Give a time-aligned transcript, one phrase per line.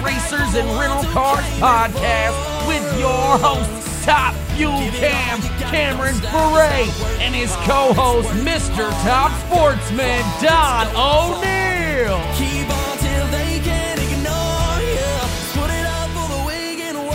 [0.00, 5.40] Racers and Rental Cars podcast with your host, Top Fuel Cam,
[5.70, 6.88] Cameron Ferré,
[7.20, 8.90] and his co host, Mr.
[9.04, 12.18] Top Sportsman, Don O'Neill.
[12.36, 15.20] Keep on till they can't ignore you.
[15.54, 17.12] Put it up for the weekend warriors.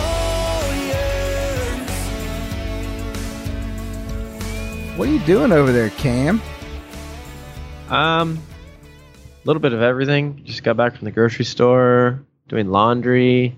[4.98, 6.40] What are you doing over there, Cam?
[7.90, 8.38] Um,
[9.42, 10.42] a little bit of everything.
[10.44, 13.56] Just got back from the grocery store, doing laundry,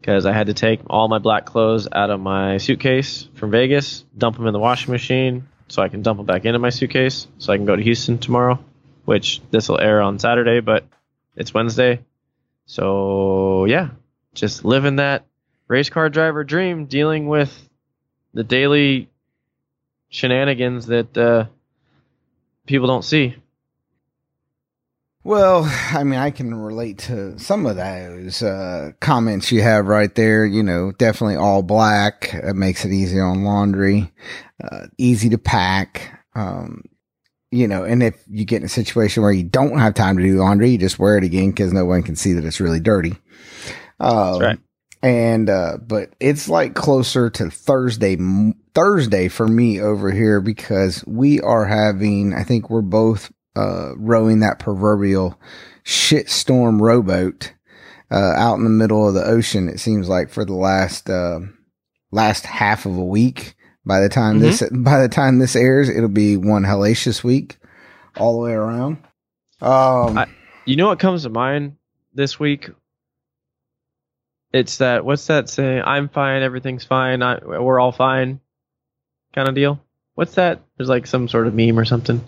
[0.00, 4.04] because I had to take all my black clothes out of my suitcase from Vegas,
[4.16, 7.26] dump them in the washing machine, so I can dump them back into my suitcase,
[7.38, 8.58] so I can go to Houston tomorrow.
[9.04, 10.86] Which this will air on Saturday, but
[11.34, 12.04] it's Wednesday,
[12.66, 13.88] so yeah,
[14.32, 15.26] just living that
[15.66, 17.68] race car driver dream, dealing with
[18.32, 19.08] the daily
[20.08, 21.46] shenanigans that uh,
[22.64, 23.34] people don't see.
[25.24, 30.12] Well, I mean, I can relate to some of those uh, comments you have right
[30.14, 30.44] there.
[30.44, 32.34] You know, definitely all black.
[32.34, 34.12] It makes it easy on laundry,
[34.62, 36.20] uh, easy to pack.
[36.34, 36.82] Um,
[37.52, 40.22] you know, and if you get in a situation where you don't have time to
[40.22, 42.80] do laundry, you just wear it again because no one can see that it's really
[42.80, 43.14] dirty.
[44.00, 44.58] Um, right.
[45.04, 48.16] And uh, but it's like closer to Thursday
[48.74, 52.34] Thursday for me over here because we are having.
[52.34, 55.38] I think we're both uh, rowing that proverbial
[55.84, 57.52] shitstorm rowboat
[58.10, 59.68] uh, out in the middle of the ocean.
[59.68, 61.40] It seems like for the last uh,
[62.10, 63.54] last half of a week.
[63.84, 67.56] By the time this by the time this airs, it'll be one hellacious week
[68.16, 68.98] all the way around.
[69.60, 70.28] Um, I-
[70.66, 71.76] You know what comes to mind
[72.14, 72.70] this week?
[74.52, 75.82] It's that what's that saying?
[75.84, 78.38] I'm fine, everything's fine, I, we're all fine,
[79.34, 79.82] kind of deal.
[80.14, 80.60] What's that?
[80.76, 82.22] There's like some sort of meme or something.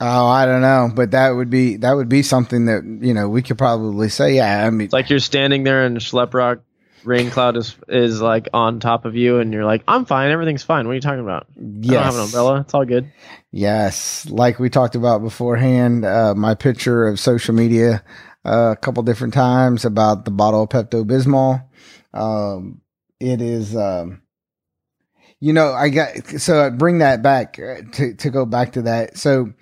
[0.00, 3.28] Oh, I don't know, but that would be that would be something that you know
[3.28, 4.36] we could probably say.
[4.36, 6.60] Yeah, I mean, It's like you're standing there and Schleprock
[7.04, 10.62] rain cloud is is like on top of you, and you're like, I'm fine, everything's
[10.62, 10.86] fine.
[10.86, 11.46] What are you talking about?
[11.56, 12.24] I don't have an yes.
[12.26, 12.60] umbrella.
[12.60, 13.12] It's all good.
[13.50, 18.04] Yes, like we talked about beforehand, uh, my picture of social media
[18.44, 21.64] uh, a couple different times about the bottle of Pepto Bismol.
[22.14, 22.80] Um,
[23.20, 24.22] it is, um,
[25.40, 28.82] you know, I got so I bring that back uh, to to go back to
[28.82, 29.18] that.
[29.18, 29.52] So,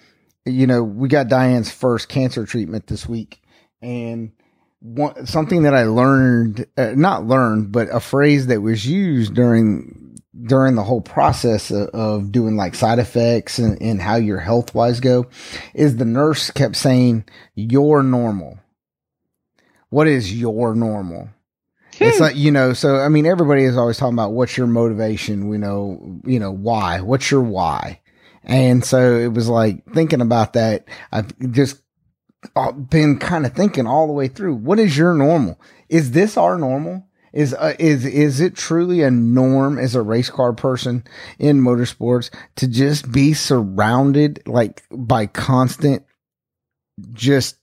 [0.47, 3.43] you know, we got Diane's first cancer treatment this week,
[3.83, 4.33] and
[4.81, 10.19] one something that I learned, uh, not learned, but a phrase that was used during
[10.45, 14.75] during the whole process of, of doing like side effects and, and how your health
[14.75, 15.27] wise go
[15.75, 17.25] is the nurse kept saying
[17.55, 18.59] you're normal.
[19.89, 21.31] What is your normal
[22.01, 25.49] it's like you know so i mean everybody is always talking about what's your motivation
[25.49, 28.01] we know you know why what's your why
[28.47, 31.83] and so it was like thinking about that i've just
[32.55, 36.37] uh, been kind of thinking all the way through what is your normal is this
[36.37, 41.05] our normal is uh, is is it truly a norm as a race car person
[41.39, 46.05] in motorsports to just be surrounded like by constant
[47.13, 47.57] just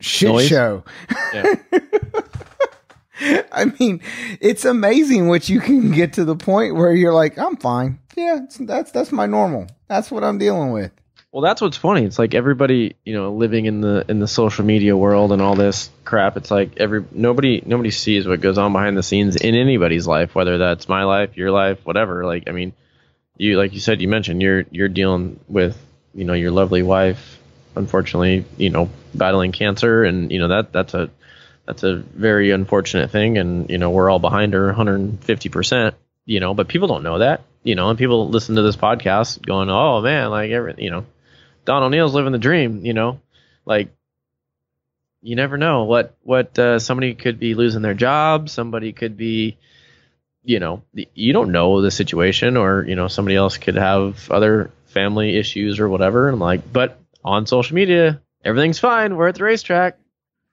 [0.00, 0.48] shit Noise?
[0.48, 0.84] show
[1.32, 1.54] Yeah.
[3.52, 4.00] I mean,
[4.40, 7.98] it's amazing what you can get to the point where you're like, I'm fine.
[8.16, 9.66] Yeah, that's that's my normal.
[9.90, 10.92] That's what I'm dealing with.
[11.32, 12.04] Well, that's what's funny.
[12.04, 15.56] It's like everybody, you know, living in the in the social media world and all
[15.56, 16.36] this crap.
[16.36, 20.32] It's like every nobody nobody sees what goes on behind the scenes in anybody's life,
[20.32, 22.24] whether that's my life, your life, whatever.
[22.24, 22.72] Like, I mean,
[23.36, 25.76] you like you said, you mentioned you're you're dealing with
[26.14, 27.40] you know your lovely wife,
[27.74, 31.10] unfortunately, you know, battling cancer, and you know that that's a
[31.66, 35.96] that's a very unfortunate thing, and you know we're all behind her 150 percent.
[36.30, 37.42] You know, but people don't know that.
[37.64, 41.04] You know, and people listen to this podcast going, "Oh man, like every you know."
[41.64, 43.20] Don O'Neill's living the dream, you know,
[43.64, 43.90] like
[45.22, 49.58] you never know what what uh, somebody could be losing their job, somebody could be,
[50.42, 50.82] you know,
[51.14, 55.78] you don't know the situation, or you know, somebody else could have other family issues
[55.78, 56.28] or whatever.
[56.28, 59.16] And like, but on social media, everything's fine.
[59.16, 59.98] We're at the racetrack,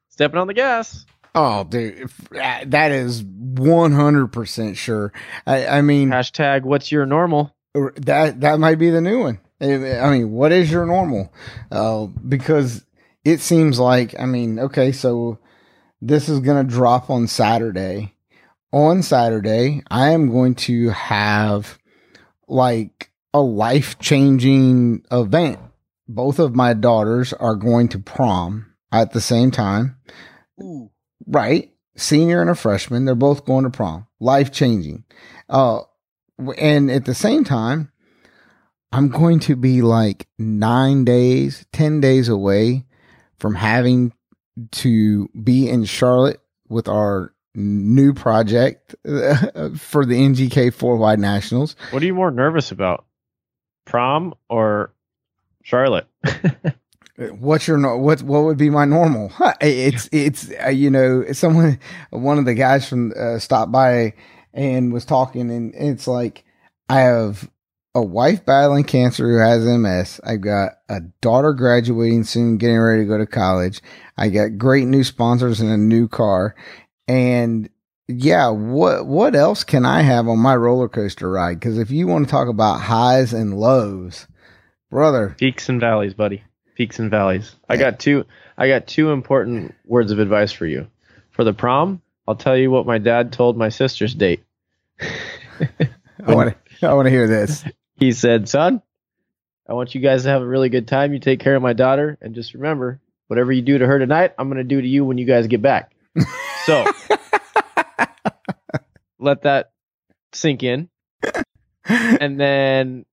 [0.10, 1.06] stepping on the gas.
[1.40, 5.14] Oh, dude, if- uh, that is 100% sure.
[5.46, 7.56] I, I mean, Hashtag What's your normal?
[7.74, 9.40] that that might be the new one.
[9.62, 11.32] I I mean, what is your normal?
[11.72, 12.84] Uh, because
[13.24, 15.38] it seems like, I mean, okay, so
[16.02, 18.16] this is going to drop on Saturday.
[18.74, 21.78] On Saturday, I am going to have
[22.48, 25.60] like a life changing event.
[26.08, 29.98] Both of my daughters are going to prom at the same time.
[31.26, 31.72] Right.
[31.96, 33.06] Senior and a freshman.
[33.06, 34.08] They're both going to prom.
[34.20, 35.04] Life changing.
[35.50, 35.82] Uh,
[36.58, 37.92] and at the same time,
[38.92, 42.86] I'm going to be like nine days, 10 days away
[43.40, 44.14] from having
[44.72, 51.76] to be in Charlotte with our new project for the NGK four wide nationals.
[51.92, 53.06] What are you more nervous about,
[53.86, 54.94] prom or
[55.64, 56.08] Charlotte?
[57.18, 58.22] What's your what?
[58.22, 59.32] What would be my normal?
[59.62, 61.80] It's it's uh, you know someone
[62.12, 64.14] one of the guys from uh, stopped by
[64.54, 66.44] and was talking and it's like
[66.90, 67.50] I have
[67.96, 70.22] a wife battling cancer who has MS.
[70.24, 73.82] I've got a daughter graduating soon, getting ready to go to college.
[74.16, 76.56] I got great new sponsors and a new car.
[77.08, 77.68] And
[78.08, 81.60] yeah, what what else can I have on my roller coaster ride?
[81.60, 84.28] Because if you want to talk about highs and lows,
[84.92, 86.44] brother, Peaks and valleys, buddy.
[86.78, 87.56] Peaks and valleys.
[87.68, 88.26] I got two.
[88.56, 90.86] I got two important words of advice for you.
[91.32, 94.44] For the prom, I'll tell you what my dad told my sister's date.
[95.02, 97.64] I want to I want to hear this.
[97.96, 98.84] He said, "Son,
[99.68, 101.14] I want you guys to have a really good time.
[101.14, 104.36] You take care of my daughter, and just remember, whatever you do to her tonight,
[104.38, 105.94] I'm going to do to you when you guys get back."
[106.68, 106.86] So
[109.20, 109.72] let that
[110.32, 110.90] sink in.
[111.90, 113.08] And then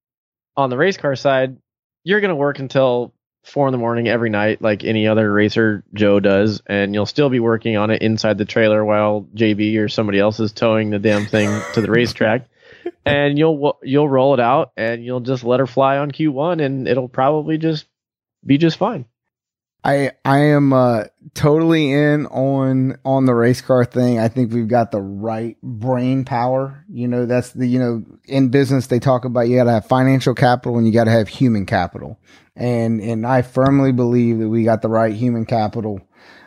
[0.55, 1.56] on the race car side,
[2.02, 3.13] you're going to work until
[3.44, 7.31] four in the morning every night, like any other racer Joe does, and you'll still
[7.31, 10.99] be working on it inside the trailer while JB or somebody else is towing the
[10.99, 12.46] damn thing to the racetrack.
[13.06, 16.88] And you'll you'll roll it out, and you'll just let her fly on Q1, and
[16.88, 17.87] it'll probably just
[18.44, 19.05] be just fine.
[19.84, 21.04] I I am uh,
[21.34, 24.19] totally in on on the race car thing.
[24.19, 26.84] I think we've got the right brain power.
[26.88, 29.86] You know, that's the you know in business they talk about you got to have
[29.86, 32.19] financial capital and you got to have human capital.
[32.56, 36.00] And and I firmly believe that we got the right human capital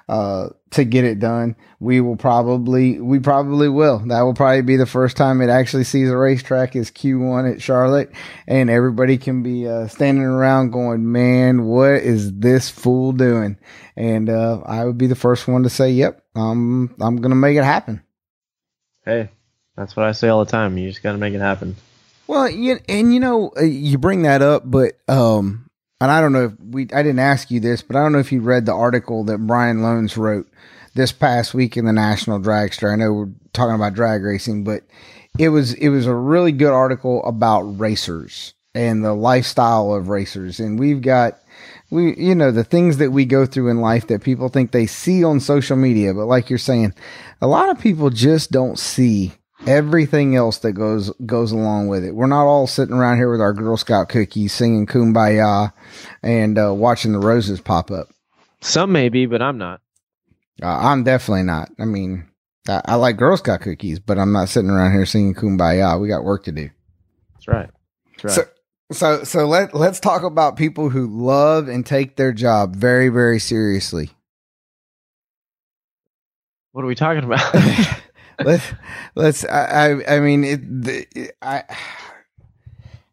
[0.09, 1.55] uh, to get it done.
[1.79, 3.99] We will probably we probably will.
[4.07, 7.61] That will probably be the first time it actually sees a racetrack is Q1 at
[7.61, 8.11] Charlotte,
[8.47, 13.57] and everybody can be uh, standing around going, "Man, what is this fool doing?"
[13.95, 17.57] And uh, I would be the first one to say, "Yep, I'm I'm gonna make
[17.57, 18.01] it happen."
[19.05, 19.29] Hey,
[19.77, 20.77] that's what I say all the time.
[20.77, 21.77] You just got to make it happen.
[22.27, 25.66] Well, you, and you know, uh, you bring that up, but um,
[25.99, 28.19] and I don't know if we, I didn't ask you this, but I don't know
[28.19, 30.47] if you read the article that Brian Lohnes wrote
[30.93, 32.91] this past week in the National Dragster.
[32.91, 34.83] I know we're talking about drag racing, but
[35.39, 40.59] it was, it was a really good article about racers and the lifestyle of racers.
[40.59, 41.39] And we've got,
[41.89, 44.85] we, you know, the things that we go through in life that people think they
[44.85, 46.13] see on social media.
[46.13, 46.93] But like you're saying,
[47.41, 49.33] a lot of people just don't see
[49.65, 52.15] everything else that goes goes along with it.
[52.15, 55.73] We're not all sitting around here with our Girl Scout cookies, singing "Kumbaya"
[56.21, 58.09] and uh, watching the roses pop up.
[58.61, 59.81] Some may be, but I'm not.
[60.61, 61.69] Uh, I'm definitely not.
[61.79, 62.27] I mean,
[62.67, 66.07] I, I like Girl Scout cookies, but I'm not sitting around here singing "Kumbaya." We
[66.07, 66.69] got work to do.
[67.33, 67.69] That's right.
[68.21, 68.47] That's right.
[68.91, 73.09] So, so, so let let's talk about people who love and take their job very,
[73.09, 74.11] very seriously.
[76.71, 77.41] what are we talking about?
[78.43, 78.65] let's
[79.15, 81.63] let's I I, I mean it, the, I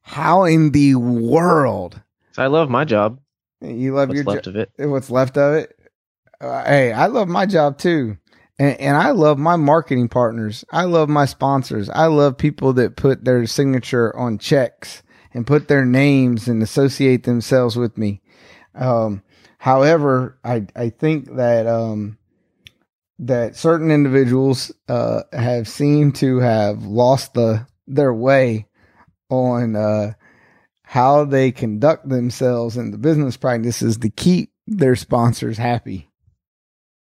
[0.03, 2.01] how in the world
[2.37, 3.21] I love my job.
[3.61, 4.71] you love What's your left job of it?
[4.79, 5.79] what's left of it?
[6.41, 8.19] Uh, hey I love my job too.
[8.59, 10.65] And, and I love my marketing partners.
[10.71, 11.89] I love my sponsors.
[11.91, 17.25] I love people that put their signature on checks and put their names and associate
[17.25, 18.21] themselves with me.
[18.75, 19.23] Um
[19.59, 22.19] however I I think that um
[23.27, 28.67] that certain individuals uh, have seemed to have lost the their way
[29.31, 30.13] on uh,
[30.83, 36.11] how they conduct themselves in the business practices to keep their sponsors happy,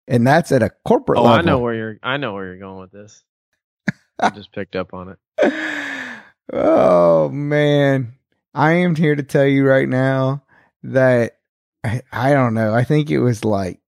[0.09, 1.39] and that's at a corporate Oh, level.
[1.39, 1.97] I know where you're.
[2.03, 3.23] I know where you're going with this.
[4.19, 5.53] I just picked up on it.
[6.53, 8.15] oh man,
[8.55, 10.43] I am here to tell you right now
[10.83, 11.39] that
[11.85, 12.75] I, I don't know.
[12.75, 13.80] I think it was like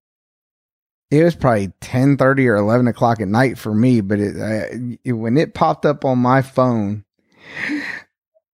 [1.13, 4.01] it was probably ten thirty or eleven o'clock at night for me.
[4.01, 7.05] But it, I, it when it popped up on my phone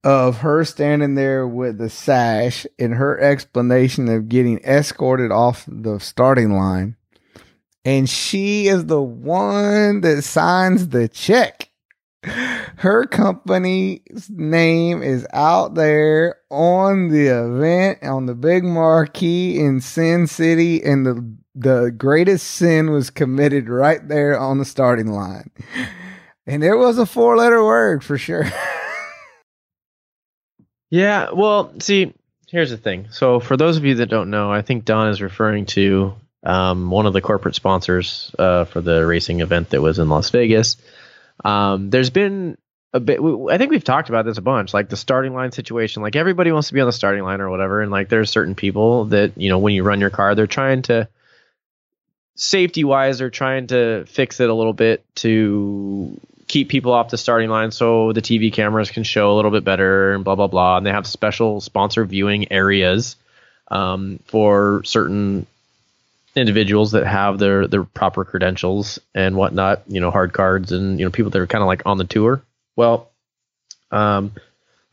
[0.04, 6.00] of her standing there with the sash and her explanation of getting escorted off the
[6.00, 6.98] starting line,
[7.86, 11.70] and she is the one that signs the check
[12.24, 20.28] her company's name is out there on the event on the big marquee in Sin
[20.28, 25.52] City, and the the greatest sin was committed right there on the starting line.
[26.46, 28.46] And it was a four letter word for sure.
[30.90, 31.30] Yeah.
[31.34, 32.14] Well, see,
[32.48, 33.08] here's the thing.
[33.12, 36.90] So, for those of you that don't know, I think Don is referring to um,
[36.90, 40.78] one of the corporate sponsors uh, for the racing event that was in Las Vegas.
[41.44, 42.58] Um, there's been
[42.94, 43.20] a bit.
[43.20, 46.02] I think we've talked about this a bunch, like the starting line situation.
[46.02, 48.56] Like everybody wants to be on the starting line or whatever, and like there's certain
[48.56, 51.08] people that you know when you run your car, they're trying to
[52.40, 57.18] safety wise, they're trying to fix it a little bit to keep people off the
[57.18, 60.48] starting line so the TV cameras can show a little bit better and blah blah
[60.48, 60.78] blah.
[60.78, 63.18] And they have special sponsor viewing areas
[63.70, 65.46] um, for certain
[66.36, 69.84] individuals that have their their proper credentials and whatnot.
[69.88, 72.06] You know, hard cards and you know people that are kind of like on the
[72.06, 72.42] tour.
[72.76, 73.12] Well,
[73.92, 74.32] um,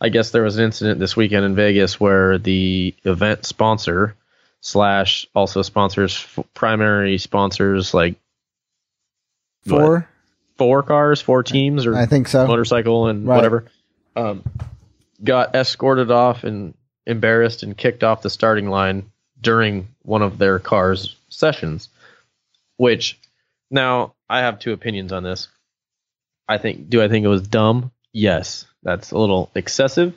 [0.01, 4.17] I guess there was an incident this weekend in Vegas where the event sponsor
[4.67, 8.17] slash also sponsors primary sponsors like
[9.65, 10.09] what, Four,
[10.59, 12.49] four cars, four teams, or I think so.
[12.49, 13.37] motorcycle and Right.
[13.37, 13.67] whatever,
[14.17, 14.43] um,
[15.23, 16.75] got escorted off and
[17.07, 21.89] embarrassed and kicked off the starting line during one of their cars sessions.
[22.77, 23.21] Which
[23.71, 25.47] now I have two opinions on this.
[26.49, 27.93] I think do I think it was dumb?
[28.13, 30.13] Yes, that's a little excessive.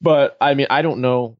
[0.00, 1.36] But I mean, I don't know.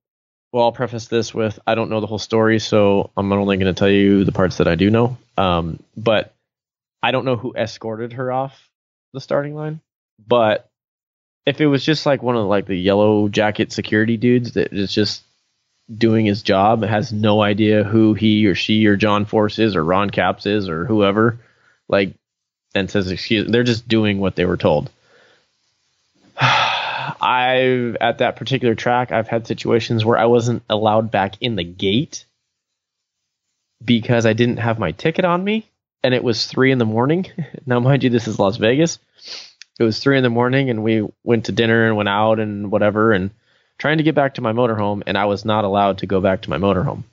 [0.53, 3.73] Well, I'll preface this with I don't know the whole story, so I'm only going
[3.73, 5.19] to tell you the parts that I do know.
[5.37, 6.35] Um, but
[7.03, 8.69] I don't know who escorted her off
[9.13, 9.81] the starting line,
[10.27, 10.69] but
[11.47, 14.93] if it was just like one of like the yellow jacket security dudes that is
[14.93, 15.23] just
[15.95, 19.85] doing his job, has no idea who he or she or John Force is or
[19.85, 21.39] Ron Capps is or whoever,
[21.89, 22.15] like,
[22.75, 24.91] and says excuse, they're just doing what they were told.
[27.21, 31.65] I've at that particular track, I've had situations where I wasn't allowed back in the
[31.65, 32.25] gate
[33.85, 35.69] because I didn't have my ticket on me
[36.03, 37.27] and it was three in the morning.
[37.67, 38.99] now, mind you, this is Las Vegas.
[39.79, 42.71] It was three in the morning, and we went to dinner and went out and
[42.71, 43.31] whatever, and
[43.79, 46.43] trying to get back to my motorhome, and I was not allowed to go back
[46.43, 47.05] to my motorhome.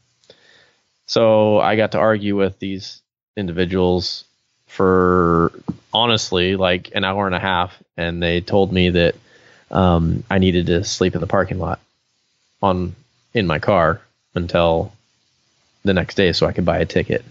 [1.06, 3.02] So I got to argue with these
[3.38, 4.26] individuals
[4.66, 5.52] for
[5.94, 9.16] honestly like an hour and a half, and they told me that
[9.75, 11.79] um, I needed to sleep in the parking lot
[12.62, 12.96] on
[13.34, 14.01] in my car
[14.34, 14.94] until
[15.84, 17.24] the next day so I could buy a ticket.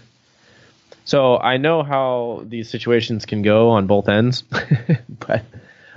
[1.05, 4.43] So I know how these situations can go on both ends,
[5.09, 5.43] but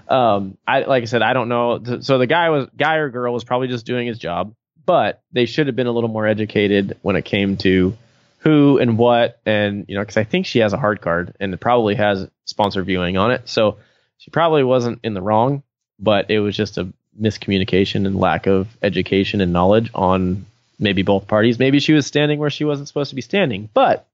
[0.09, 2.01] um, I like I said, I don't know.
[2.01, 4.55] So the guy was guy or girl was probably just doing his job,
[4.87, 7.97] but they should have been a little more educated when it came to
[8.39, 11.53] who and what, and you know, because I think she has a hard card and
[11.53, 13.79] it probably has sponsor viewing on it, so
[14.19, 15.63] she probably wasn't in the wrong,
[15.99, 16.89] but it was just a
[17.21, 20.47] miscommunication and lack of education and knowledge on
[20.79, 21.59] maybe both parties.
[21.59, 24.07] Maybe she was standing where she wasn't supposed to be standing, but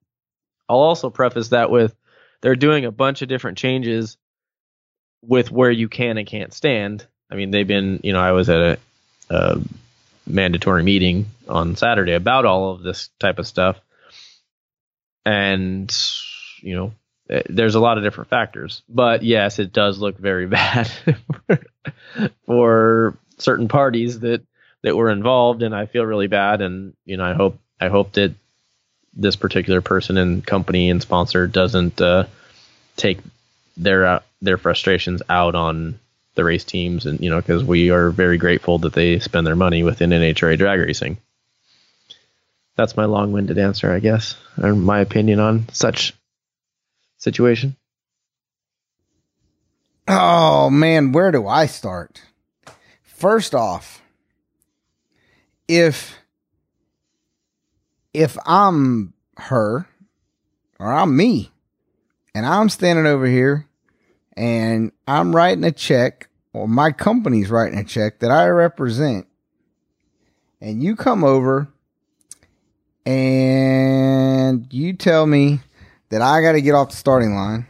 [0.68, 1.94] I'll also preface that with
[2.40, 4.16] they're doing a bunch of different changes
[5.22, 7.06] with where you can and can't stand.
[7.30, 8.78] I mean, they've been, you know, I was at a,
[9.30, 9.60] a
[10.26, 13.80] mandatory meeting on Saturday about all of this type of stuff.
[15.26, 15.94] And,
[16.60, 16.92] you know,
[17.30, 18.82] eh, there's a lot of different factors.
[18.88, 20.90] But yes, it does look very bad
[22.46, 24.42] for certain parties that
[24.82, 28.12] that were involved and I feel really bad and you know I hope I hope
[28.12, 28.34] that
[29.16, 32.26] this particular person and company and sponsor doesn't uh,
[32.96, 33.18] take
[33.76, 35.98] their uh, their frustrations out on
[36.34, 39.56] the race teams and you know because we are very grateful that they spend their
[39.56, 41.18] money within NHRA drag racing.
[42.76, 46.12] That's my long-winded answer, I guess, or my opinion on such
[47.18, 47.76] situation.
[50.06, 52.23] Oh man, where do I start?
[53.02, 54.02] First off,
[55.66, 56.18] if
[58.12, 59.88] if I'm her
[60.78, 61.50] or I'm me
[62.34, 63.66] and I'm standing over here
[64.37, 69.26] and I'm writing a check or my company's writing a check that I represent
[70.61, 71.68] and you come over
[73.06, 75.61] and you tell me
[76.11, 77.66] that I got to get off the starting line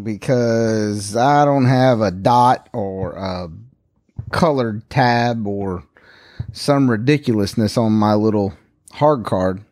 [0.00, 3.48] because I don't have a dot or a
[4.30, 5.84] colored tab or
[6.52, 8.54] some ridiculousness on my little
[8.92, 9.64] hard card.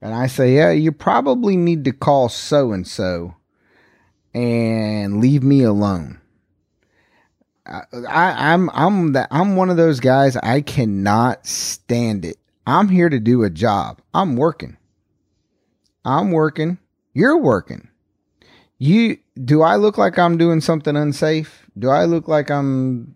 [0.00, 3.34] And I say, yeah, you probably need to call so and so
[4.34, 6.20] and leave me alone.
[7.66, 10.36] I, I, I'm I'm that I'm one of those guys.
[10.36, 12.36] I cannot stand it.
[12.66, 14.00] I'm here to do a job.
[14.14, 14.76] I'm working.
[16.04, 16.78] I'm working.
[17.12, 17.88] You're working
[18.78, 21.66] you do I look like I'm doing something unsafe?
[21.78, 23.12] Do I look like I'm,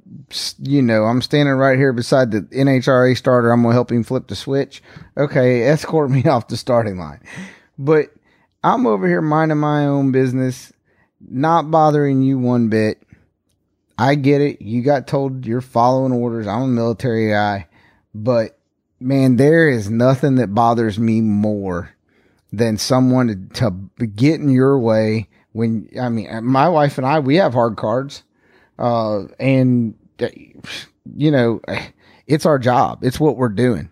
[0.59, 3.51] you know, I'm standing right here beside the NHRA starter?
[3.51, 4.83] I'm gonna help him flip the switch.
[5.17, 7.21] Okay, escort me off the starting line.
[7.79, 8.13] But
[8.63, 10.73] I'm over here minding my own business,
[11.21, 13.03] not bothering you one bit.
[13.97, 14.61] I get it.
[14.61, 16.47] You got told you're following orders.
[16.47, 17.67] I'm a military guy,
[18.15, 18.59] but
[18.99, 21.95] man, there is nothing that bothers me more
[22.53, 27.19] than someone to, to get in your way when I mean my wife and I
[27.21, 28.23] we have hard cards
[28.79, 30.29] uh and uh,
[31.17, 31.61] you know
[32.31, 33.03] it's our job.
[33.03, 33.91] It's what we're doing.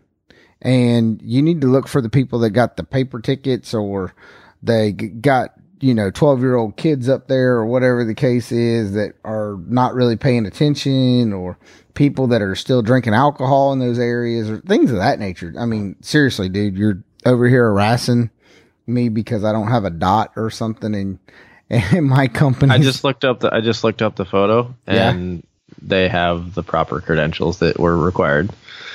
[0.62, 4.14] And you need to look for the people that got the paper tickets or
[4.62, 8.92] they got you know 12 year old kids up there or whatever the case is
[8.94, 11.58] that are not really paying attention or
[11.94, 15.52] people that are still drinking alcohol in those areas or things of that nature.
[15.58, 18.30] I mean seriously dude you're over here harassing
[18.86, 21.18] me because i don't have a dot or something in
[21.70, 25.10] in my company I just looked up the I just looked up the photo Yeah.
[25.10, 25.46] and
[25.82, 28.50] they have the proper credentials that were required.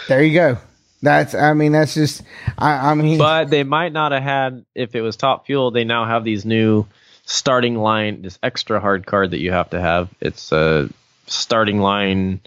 [0.07, 0.57] there you go
[1.01, 2.23] that's i mean that's just
[2.57, 5.69] i, I mean But they might not have had if it was top fuel.
[5.71, 6.85] They now have these new
[7.25, 10.09] starting line, this extra hard card that you have to have.
[10.21, 10.89] It's a
[11.27, 12.39] starting line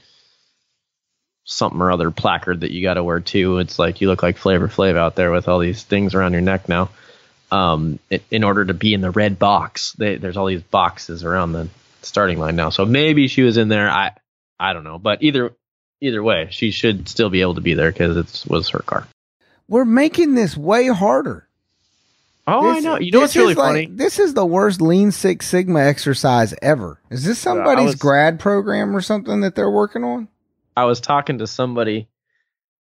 [1.45, 3.59] something or other placard that you got to wear too.
[3.59, 6.43] It's like you look like Flavor Flav out there with all these things around your
[6.43, 6.91] neck now.
[7.51, 7.99] Um,
[8.31, 11.69] in order to be in the red box, they, there's all these boxes around the
[12.03, 12.71] starting line now.
[12.71, 13.89] So maybe she was in there.
[13.89, 14.13] I
[14.59, 15.53] I don't know, but either
[16.01, 19.07] either way, she should still be able to be there because it was her car.
[19.69, 21.43] we're making this way harder
[22.49, 22.99] Oh, I This- know.
[22.99, 23.87] You know what's really like- funny?
[23.87, 27.01] This is the worst Lean Six Sigma exercise ever.
[27.11, 30.29] Is this somebody's was- grad program or something that they're working on?
[30.77, 32.07] I was talking to somebody,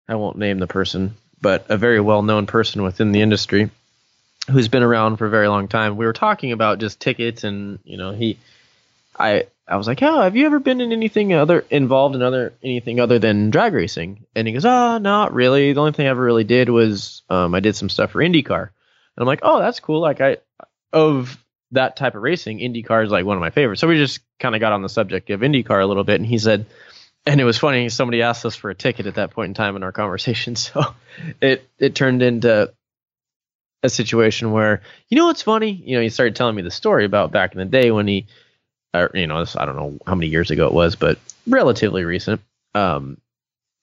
[0.09, 3.71] I won't name the person, but a very well known person within the industry
[4.51, 5.97] who's been around for a very long time.
[5.97, 8.39] We were talking about just tickets and, you know, he
[9.19, 12.53] I I was like, "Oh, have you ever been in anything other involved in other
[12.63, 15.73] anything other than drag racing?" And he goes, "Oh, not really.
[15.73, 18.63] The only thing I ever really did was um, I did some stuff for IndyCar."
[18.63, 20.01] And I'm like, "Oh, that's cool.
[20.01, 20.37] Like I
[20.93, 24.21] of that type of racing, IndyCar is like one of my favorites." So we just
[24.39, 26.67] kind of got on the subject of IndyCar a little bit, and he said,
[27.27, 27.89] and it was funny.
[27.89, 30.95] Somebody asked us for a ticket at that point in time in our conversation, so
[31.41, 32.73] it it turned into
[33.83, 35.71] a situation where you know what's funny.
[35.71, 38.27] You know, he started telling me the story about back in the day when he,
[38.95, 42.41] or, you know, I don't know how many years ago it was, but relatively recent.
[42.75, 43.19] Um,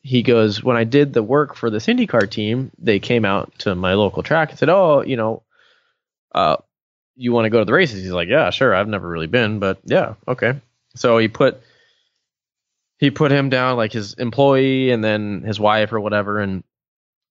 [0.01, 3.73] he goes, when I did the work for this IndyCar team, they came out to
[3.73, 5.43] my local track and said, "Oh, you know,
[6.35, 6.57] uh,
[7.15, 8.75] you want to go to the races?" He's like, "Yeah, sure.
[8.75, 10.59] I've never really been, but yeah, okay."
[10.95, 11.61] So he put
[12.97, 16.63] he put him down like his employee and then his wife or whatever, and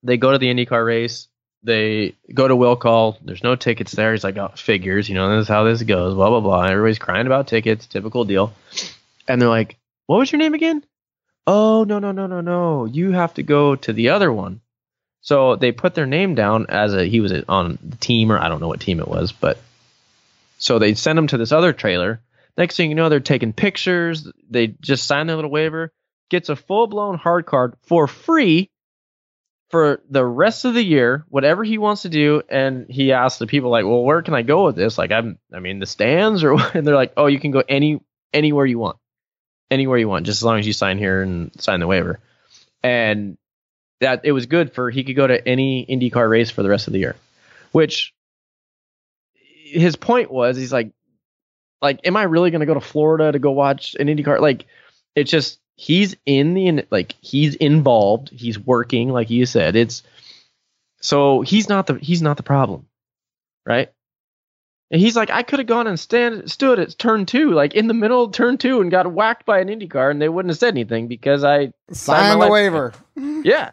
[0.03, 1.29] they go to the IndyCar race.
[1.65, 3.19] They go to will call.
[3.23, 4.13] There's no tickets there.
[4.13, 6.15] He's like, oh, figures, you know, this is how this goes.
[6.15, 6.65] Blah blah blah.
[6.65, 7.87] Everybody's crying about tickets.
[7.87, 8.53] Typical deal.
[9.29, 10.85] And they're like, "What was your name again?"
[11.47, 12.85] Oh no no no no no!
[12.85, 14.61] You have to go to the other one.
[15.21, 18.49] So they put their name down as a he was on the team or I
[18.49, 19.59] don't know what team it was, but
[20.59, 22.21] so they send him to this other trailer.
[22.59, 24.29] Next thing you know, they're taking pictures.
[24.51, 25.93] They just sign their little waiver.
[26.29, 28.71] Gets a full blown hard card for free
[29.73, 32.43] for the rest of the year, whatever he wants to do.
[32.49, 34.99] And he asked the people like, "Well, where can I go with this?
[34.99, 38.01] Like, I'm, I mean, the stands or?" And they're like, "Oh, you can go any
[38.33, 38.99] anywhere you want,
[39.71, 42.21] anywhere you want, just as long as you sign here and sign the waiver."
[42.85, 43.39] And
[44.01, 46.87] that it was good for he could go to any IndyCar race for the rest
[46.87, 47.17] of the year,
[47.73, 48.13] which
[49.35, 50.93] his point was he's like
[51.81, 54.67] like am i really going to go to florida to go watch an indycar like
[55.17, 60.03] it's just he's in the like he's involved he's working like you said it's
[61.01, 62.87] so he's not the he's not the problem
[63.67, 63.91] right
[64.91, 67.87] and he's like i could have gone and stand stood at turn two like in
[67.87, 70.51] the middle of turn two and got whacked by an indy car and they wouldn't
[70.51, 72.93] have said anything because i Sign my the waiver.
[73.17, 73.71] yeah.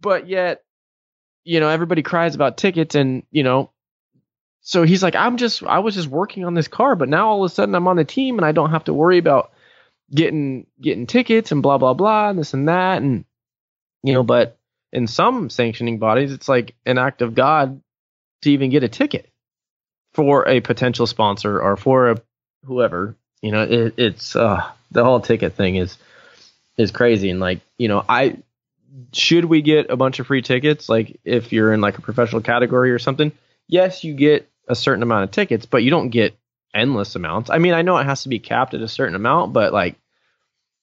[0.00, 0.62] But yet,
[1.44, 3.70] you know, everybody cries about tickets and, you know,
[4.62, 7.44] so he's like, I'm just, I was just working on this car, but now all
[7.44, 9.52] of a sudden I'm on the team and I don't have to worry about
[10.12, 13.02] getting, getting tickets and blah, blah, blah, and this and that.
[13.02, 13.24] And,
[14.02, 14.58] you know, but
[14.92, 17.80] in some sanctioning bodies, it's like an act of God
[18.42, 19.28] to even get a ticket
[20.12, 22.22] for a potential sponsor or for a
[22.64, 25.96] whoever, you know, it, it's, uh, the whole ticket thing is,
[26.76, 27.30] is crazy.
[27.30, 28.38] And like, you know, I,
[29.12, 32.40] should we get a bunch of free tickets like if you're in like a professional
[32.40, 33.32] category or something
[33.68, 36.36] yes you get a certain amount of tickets but you don't get
[36.74, 39.52] endless amounts i mean i know it has to be capped at a certain amount
[39.52, 39.96] but like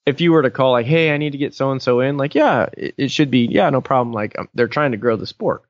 [0.06, 2.18] if you were to call like hey i need to get so and so in
[2.18, 5.16] like yeah it, it should be yeah no problem like um, they're trying to grow
[5.16, 5.64] the sport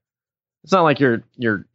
[0.63, 1.65] it's not like you're you're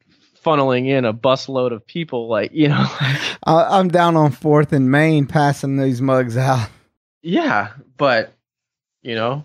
[0.45, 4.73] funneling in a busload of people like you know like, I- I'm down on Fourth
[4.73, 6.69] and Main, passing these mugs out.
[7.23, 8.33] yeah but
[9.03, 9.45] you know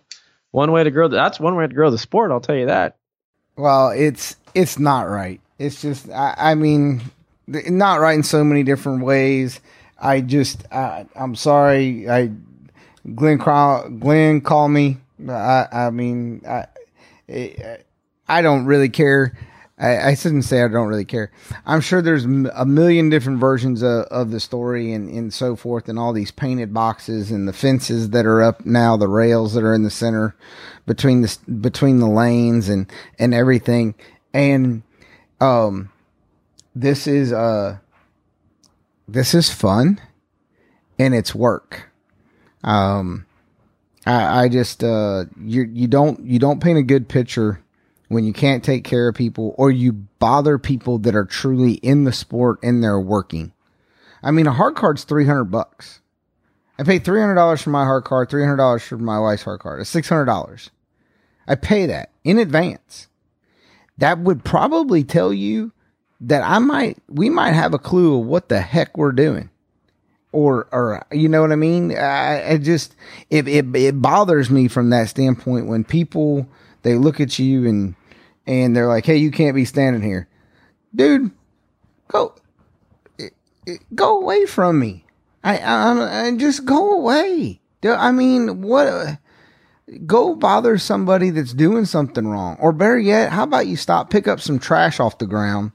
[0.52, 2.66] one way to grow the, that's one way to grow the sport i'll tell you
[2.66, 2.96] that
[3.56, 5.40] Well, it's it's not right.
[5.60, 7.02] It's just I, I mean,
[7.48, 9.60] not right in so many different ways.
[10.00, 12.10] I just I, I'm sorry.
[12.10, 12.32] I
[13.16, 14.98] Glenn call, Glenn call me.
[15.30, 16.66] I I mean I
[18.28, 19.38] I- don't really care.
[19.80, 21.32] I, I shouldn't say I don't really care.
[21.66, 25.88] I'm sure there's a million different versions of, of the story and, and so forth,
[25.88, 29.64] and all these painted boxes and the fences that are up now, the rails that
[29.64, 30.36] are in the center
[30.88, 33.94] between the between the lanes and and everything.
[34.34, 34.82] And
[35.40, 35.90] um,
[36.82, 37.78] this is uh,
[39.08, 40.00] this is fun,
[41.00, 41.90] and it's work.
[42.64, 43.26] Um,
[44.06, 47.64] I, I just uh, you you don't you don't paint a good picture
[48.10, 52.06] when you can't take care of people or you bother people that are truly in
[52.06, 53.52] the sport and they're working.
[54.24, 56.00] I mean, a hard card's 300 bucks.
[56.80, 59.82] I pay $300 for my hard card, $300 for my wife's hard card.
[59.82, 60.70] It's $600.
[61.48, 63.08] I pay that in advance.
[63.98, 65.74] That would probably tell you
[66.22, 69.50] that I might, we might have a clue of what the heck we're doing.
[70.32, 71.98] Or, or, you know what I mean?
[71.98, 72.96] I, I just,
[73.30, 76.48] it, it, it bothers me from that standpoint when people,
[76.84, 77.96] they look at you and,
[78.46, 80.28] and they're like, Hey, you can't be standing here.
[80.94, 81.32] Dude,
[82.08, 82.36] go,
[83.96, 85.06] go away from me.
[85.44, 87.62] I, I, I just go away.
[87.84, 89.16] I mean, what, uh,
[90.06, 92.58] go bother somebody that's doing something wrong.
[92.60, 95.72] Or better yet, how about you stop, pick up some trash off the ground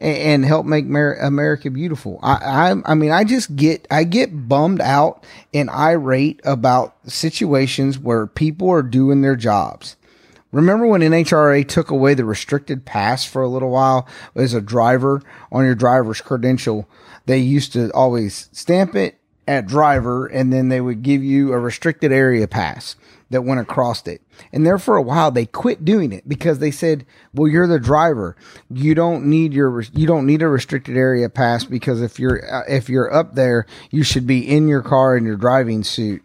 [0.00, 2.18] and, and help make Mer- America beautiful.
[2.22, 7.98] I, I, I mean, I just get, I get bummed out and irate about situations
[7.98, 9.96] where people are doing their jobs.
[10.52, 15.22] Remember when NHRA took away the restricted pass for a little while as a driver
[15.52, 16.88] on your driver's credential?
[17.26, 21.58] They used to always stamp it at driver and then they would give you a
[21.58, 22.96] restricted area pass
[23.30, 24.22] that went across it.
[24.52, 27.78] And there for a while they quit doing it because they said, "Well, you're the
[27.78, 28.36] driver.
[28.70, 32.64] You don't need your you don't need a restricted area pass because if you're uh,
[32.68, 36.22] if you're up there, you should be in your car in your driving suit.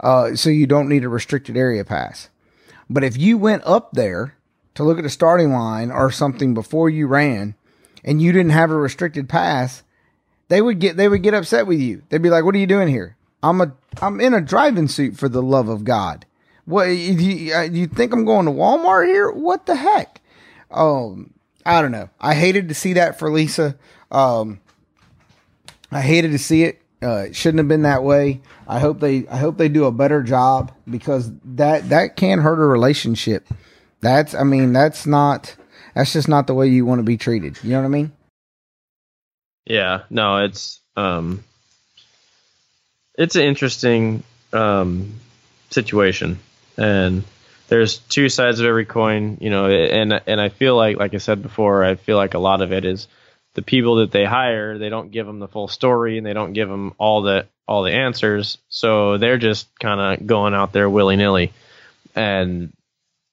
[0.00, 2.28] Uh, so you don't need a restricted area pass."
[2.88, 4.36] But if you went up there
[4.74, 7.54] to look at a starting line or something before you ran
[8.04, 9.82] and you didn't have a restricted pass,
[10.48, 12.02] they would get they would get upset with you.
[12.08, 13.16] They'd be like, "What are you doing here?
[13.42, 16.26] I'm a I'm in a driving suit for the love of God.
[16.66, 19.30] What you, uh, you think I'm going to Walmart here?
[19.30, 20.20] What the heck?"
[20.70, 21.32] Um,
[21.64, 22.10] I don't know.
[22.20, 23.76] I hated to see that for Lisa.
[24.10, 24.60] Um,
[25.90, 26.82] I hated to see it.
[27.02, 28.40] Uh, it shouldn't have been that way.
[28.66, 32.58] I hope they I hope they do a better job because that that can hurt
[32.58, 33.46] a relationship.
[34.00, 35.54] That's I mean that's not
[35.94, 37.58] that's just not the way you want to be treated.
[37.62, 38.12] You know what I mean?
[39.66, 41.44] Yeah, no, it's um,
[43.16, 45.14] it's an interesting um
[45.70, 46.38] situation,
[46.76, 47.24] and
[47.68, 51.18] there's two sides of every coin, you know, and and I feel like, like I
[51.18, 53.08] said before, I feel like a lot of it is
[53.54, 56.52] the people that they hire, they don't give them the full story, and they don't
[56.52, 60.88] give them all the all the answers, so they're just kind of going out there
[60.88, 61.52] willy nilly,
[62.14, 62.72] and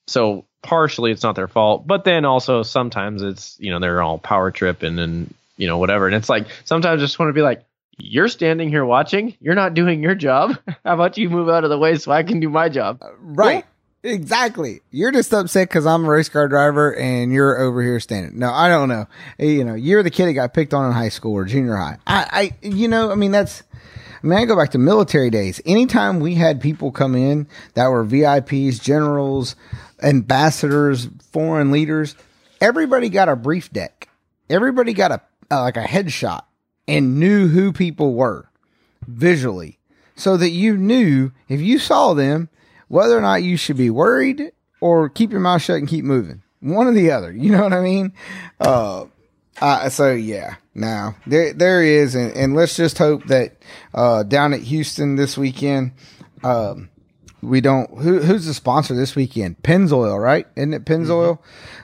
[0.08, 4.18] so partially it's not their fault, but then also sometimes it's you know they're all
[4.18, 7.44] power tripping and you know whatever, and it's like sometimes I just want to be
[7.44, 7.64] like,
[7.98, 10.58] you're standing here watching, you're not doing your job.
[10.86, 13.02] How about you move out of the way so I can do my job?
[13.20, 13.66] Right.
[14.04, 14.82] Exactly.
[14.92, 18.38] You're just upset because I'm a race car driver and you're over here standing.
[18.38, 19.08] No, I don't know.
[19.40, 21.98] You know, you're the kid that got picked on in high school or junior high.
[22.06, 23.64] I, I, you know, I mean, that's,
[24.22, 25.62] I mean, I go back to military days.
[25.66, 29.56] Anytime we had people come in that were VIPs, generals,
[30.02, 32.16] ambassadors, foreign leaders,
[32.60, 34.10] everybody got a brief deck.
[34.50, 36.42] Everybody got a, uh, like a headshot
[36.88, 38.50] and knew who people were
[39.08, 39.80] visually
[40.15, 42.50] so that you knew if you saw them
[42.88, 46.41] whether or not you should be worried or keep your mouth shut and keep moving.
[46.60, 47.32] One or the other.
[47.32, 48.13] You know what I mean?
[48.60, 49.06] Uh,
[49.62, 53.56] uh, so yeah, now there there is, and, and let's just hope that
[53.93, 55.91] uh, down at Houston this weekend,
[56.43, 56.89] um,
[57.44, 57.90] we don't.
[58.00, 59.62] Who, who's the sponsor this weekend?
[59.64, 60.48] Pennzoil, right?
[60.56, 61.40] Isn't it Pennzoil?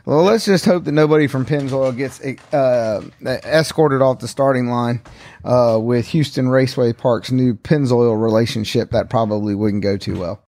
[0.06, 2.20] Well, let's just hope that nobody from Pennzoil gets
[2.54, 5.02] uh, escorted off the starting line
[5.44, 8.92] uh, with Houston Raceway Park's new Pennzoil relationship.
[8.92, 10.44] That probably wouldn't go too well.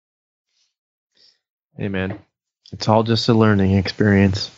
[1.77, 2.19] Hey man,
[2.73, 4.51] it's all just a learning experience.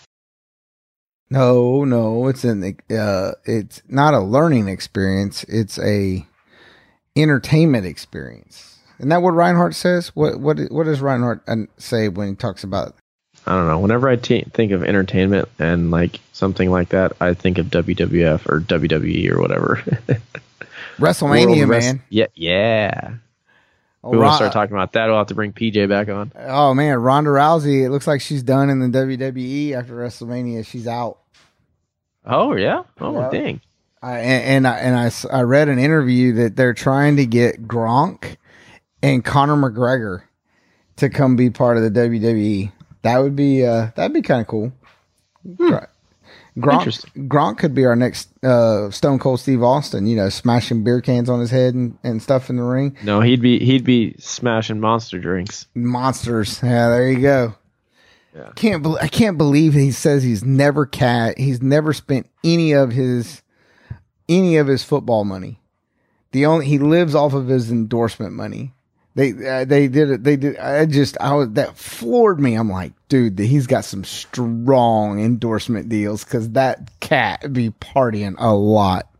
[1.30, 5.44] No, no, it's an uh, it's not a learning experience.
[5.44, 6.26] It's a
[7.16, 8.77] entertainment experience.
[8.98, 10.08] Isn't that what Reinhardt says?
[10.14, 12.94] What what what does Reinhardt uh, say when he talks about?
[13.46, 13.78] I don't know.
[13.78, 18.46] Whenever I t- think of entertainment and like something like that, I think of WWF
[18.46, 19.82] or WWE or whatever.
[20.98, 22.02] WrestleMania, Wrest- man.
[22.10, 23.14] Yeah, yeah.
[24.04, 25.06] Oh, we want to start talking about that.
[25.06, 26.32] We'll have to bring PJ back on.
[26.36, 27.84] oh man, Ronda Rousey.
[27.84, 30.64] It looks like she's done in the WWE after WrestleMania.
[30.66, 31.18] She's out.
[32.24, 32.82] Oh yeah.
[33.00, 33.30] Oh Yeah.
[33.30, 33.60] dang.
[34.00, 37.66] I, and and I, and I I read an interview that they're trying to get
[37.66, 38.36] Gronk
[39.02, 40.22] and Conor McGregor
[40.96, 42.72] to come be part of the WWE.
[43.02, 44.72] That would be uh that'd be kind of cool.
[45.56, 45.86] Try,
[46.58, 50.06] Gronk, Gronk could be our next uh, Stone Cold Steve Austin.
[50.06, 52.96] You know, smashing beer cans on his head and, and stuff in the ring.
[53.04, 55.66] No, he'd be he'd be smashing monster drinks.
[55.74, 56.60] Monsters.
[56.62, 57.54] Yeah, there you go.
[58.34, 58.50] Yeah.
[58.56, 61.38] Can't bel I can't believe he says he's never cat.
[61.38, 63.42] He's never spent any of his
[64.28, 65.60] any of his football money.
[66.32, 68.74] The only he lives off of his endorsement money.
[69.18, 70.22] They uh, they did it.
[70.22, 70.56] They did.
[70.58, 72.54] I just I was that floored me.
[72.54, 78.54] I'm like, dude, he's got some strong endorsement deals because that cat be partying a
[78.54, 79.10] lot,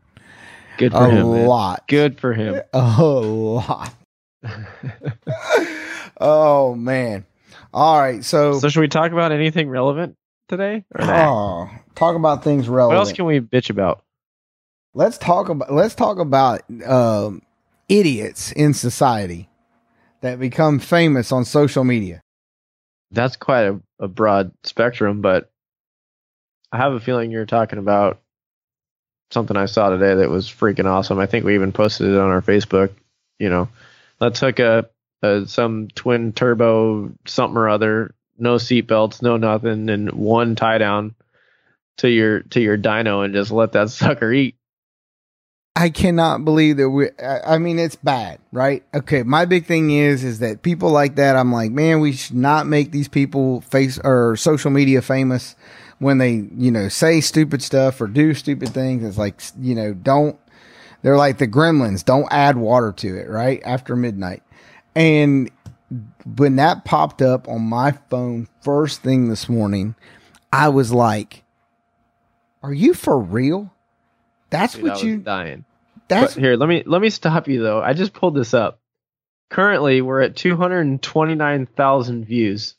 [0.76, 1.32] Good for a him.
[1.32, 1.46] man.
[1.48, 2.60] lot, Good for him.
[2.72, 3.92] a lot.
[6.20, 7.26] oh man!
[7.74, 10.14] All right, so, So should we talk about anything relevant
[10.46, 10.84] today?
[10.94, 12.98] Or oh, talk about things relevant.
[12.98, 14.04] what else can we bitch about?
[14.94, 17.42] let's talk about let's talk about um,
[17.88, 19.48] idiots in society
[20.20, 22.22] that become famous on social media.
[23.10, 25.50] That's quite a, a broad spectrum, but
[26.70, 28.20] I have a feeling you're talking about
[29.30, 31.18] something I saw today that was freaking awesome.
[31.18, 32.92] I think we even posted it on our Facebook.
[33.38, 33.68] You know,
[34.20, 34.88] let's hook a,
[35.22, 41.14] a some twin turbo something or other, no seatbelts, no nothing, and one tie down
[41.98, 44.56] to your to your dyno and just let that sucker eat.
[45.78, 47.08] I cannot believe that we.
[47.22, 48.82] I I mean, it's bad, right?
[48.92, 51.36] Okay, my big thing is is that people like that.
[51.36, 55.54] I'm like, man, we should not make these people face or social media famous
[56.00, 59.04] when they, you know, say stupid stuff or do stupid things.
[59.04, 60.36] It's like, you know, don't.
[61.02, 62.04] They're like the gremlins.
[62.04, 63.62] Don't add water to it, right?
[63.64, 64.42] After midnight,
[64.96, 65.48] and
[66.36, 69.94] when that popped up on my phone first thing this morning,
[70.52, 71.44] I was like,
[72.64, 73.72] "Are you for real?"
[74.50, 75.18] That's Dude, what you.
[75.18, 75.64] dying.
[76.08, 77.82] That's But here, let me let me stop you though.
[77.82, 78.80] I just pulled this up.
[79.50, 82.74] Currently, we're at 229,000 views.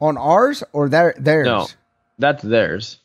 [0.00, 1.46] on ours or their theirs.
[1.46, 1.66] No.
[2.18, 2.98] That's theirs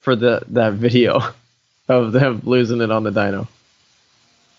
[0.00, 1.20] for the that video
[1.88, 3.48] of them losing it on the dyno.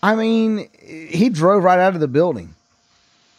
[0.01, 2.55] I mean, he drove right out of the building.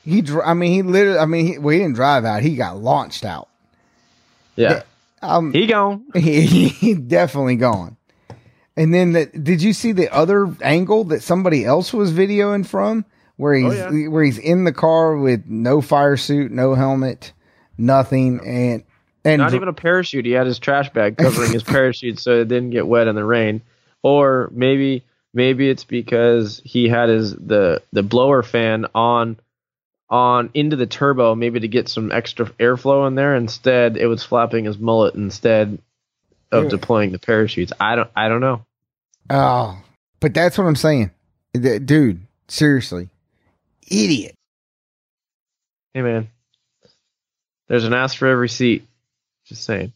[0.05, 1.19] He, dr- I mean, he literally.
[1.19, 2.43] I mean, he, well, he didn't drive out.
[2.43, 3.49] He got launched out.
[4.57, 4.83] Yeah,
[5.23, 6.05] Um, he gone.
[6.15, 7.97] he, he definitely gone.
[8.77, 13.05] And then, the, did you see the other angle that somebody else was videoing from,
[13.37, 14.09] where oh, he's Oh, yeah.
[14.09, 17.33] where he's in the car with no fire suit, no helmet,
[17.77, 18.85] nothing, and
[19.25, 20.25] and Not even a parachute.
[20.25, 23.25] He had his trash bag covering his parachute so it didn't get wet in the
[23.25, 23.63] rain.
[24.03, 25.05] Or maybe
[25.35, 29.39] maybe it's because he had his the the blower fan on
[30.09, 34.25] on into the turbo maybe to get some extra airflow in there instead it was
[34.25, 35.79] flapping his mullet instead
[36.53, 36.71] of Yeah.
[36.71, 38.65] deploying the parachutes i don't i don't know
[39.31, 39.81] oh,
[40.21, 41.11] but that's what I'm saying,
[41.55, 42.21] Th- dude.
[42.49, 43.09] Seriously,
[43.89, 44.35] idiot.
[45.95, 46.29] hey man
[47.69, 48.87] there's an ass for every seat
[49.45, 49.93] just saying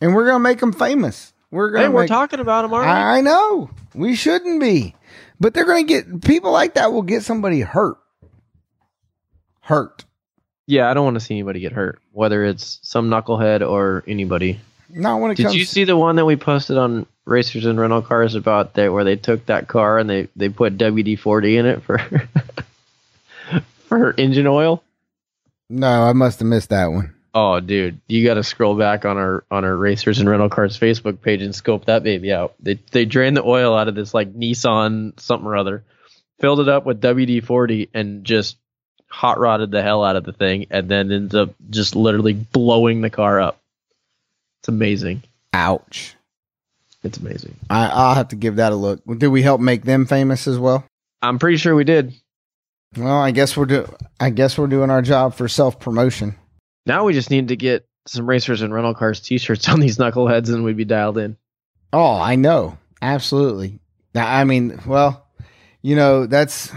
[0.00, 1.32] And we're gonna make them famous.
[1.50, 1.84] We're gonna.
[1.84, 4.94] hey we're make- talking about him already I know we shouldn't be,
[5.38, 7.96] but they're gonna get people like that will get somebody hurt.
[9.60, 10.04] Hurt.
[10.66, 14.60] yeah i don't want to see anybody get hurt whether it's some knucklehead or anybody
[14.94, 15.56] Not when it Did comes.
[15.56, 19.02] you see the one that we posted on Racers and Rental Cars about that where
[19.02, 21.98] they took that car and they, they put WD forty in it for
[23.88, 24.82] for engine oil?
[25.68, 27.14] No, I must have missed that one.
[27.36, 30.78] Oh, dude, you got to scroll back on our on our Racers and Rental Cars
[30.78, 32.54] Facebook page and scope that baby out.
[32.60, 35.82] They they drained the oil out of this like Nissan something or other,
[36.38, 38.56] filled it up with WD forty, and just
[39.08, 43.00] hot rodded the hell out of the thing, and then ends up just literally blowing
[43.00, 43.60] the car up.
[44.64, 45.22] It's amazing.
[45.52, 46.16] Ouch.
[47.02, 47.54] It's amazing.
[47.68, 49.02] I, I'll have to give that a look.
[49.18, 50.86] Did we help make them famous as well?
[51.20, 52.14] I'm pretty sure we did.
[52.96, 53.94] Well, I guess we're do.
[54.18, 56.36] I guess we're doing our job for self promotion.
[56.86, 60.48] Now we just need to get some racers and rental cars t-shirts on these knuckleheads
[60.48, 61.36] and we'd be dialed in.
[61.92, 62.78] Oh, I know.
[63.02, 63.80] Absolutely.
[64.14, 65.26] Now, I mean, well,
[65.82, 66.72] you know, that's.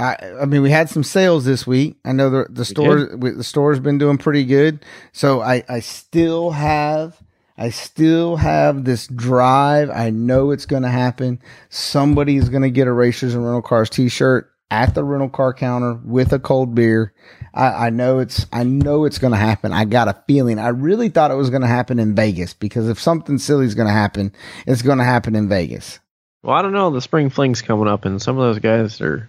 [0.00, 1.96] I, I mean, we had some sales this week.
[2.04, 4.84] I know the the store the store's been doing pretty good.
[5.12, 7.20] So I I still have
[7.56, 9.90] I still have this drive.
[9.90, 11.40] I know it's going to happen.
[11.70, 15.52] Somebody is going to get a Racers and Rental Cars T-shirt at the rental car
[15.52, 17.12] counter with a cold beer.
[17.54, 19.72] I, I know it's I know it's going to happen.
[19.72, 20.58] I got a feeling.
[20.58, 23.74] I really thought it was going to happen in Vegas because if something silly is
[23.74, 24.32] going to happen,
[24.66, 25.98] it's going to happen in Vegas.
[26.42, 26.90] Well, I don't know.
[26.90, 29.28] The spring fling's coming up and some of those guys are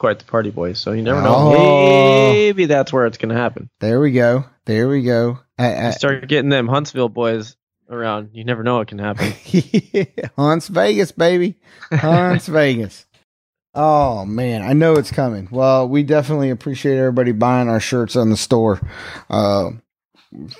[0.00, 0.80] quite the party boys.
[0.80, 1.34] So you never know.
[1.54, 2.32] Oh.
[2.32, 3.70] Maybe that's where it's going to happen.
[3.78, 4.46] There we go.
[4.64, 5.38] There we go.
[5.58, 7.56] I, I, start getting them Huntsville boys
[7.88, 8.30] around.
[8.32, 9.32] You never know what can happen.
[10.36, 11.56] Hunts Vegas, baby.
[11.92, 13.06] Hunts Vegas.
[13.72, 15.48] Oh man, I know it's coming.
[15.52, 18.80] Well, we definitely appreciate everybody buying our shirts on the store,
[19.28, 19.70] uh,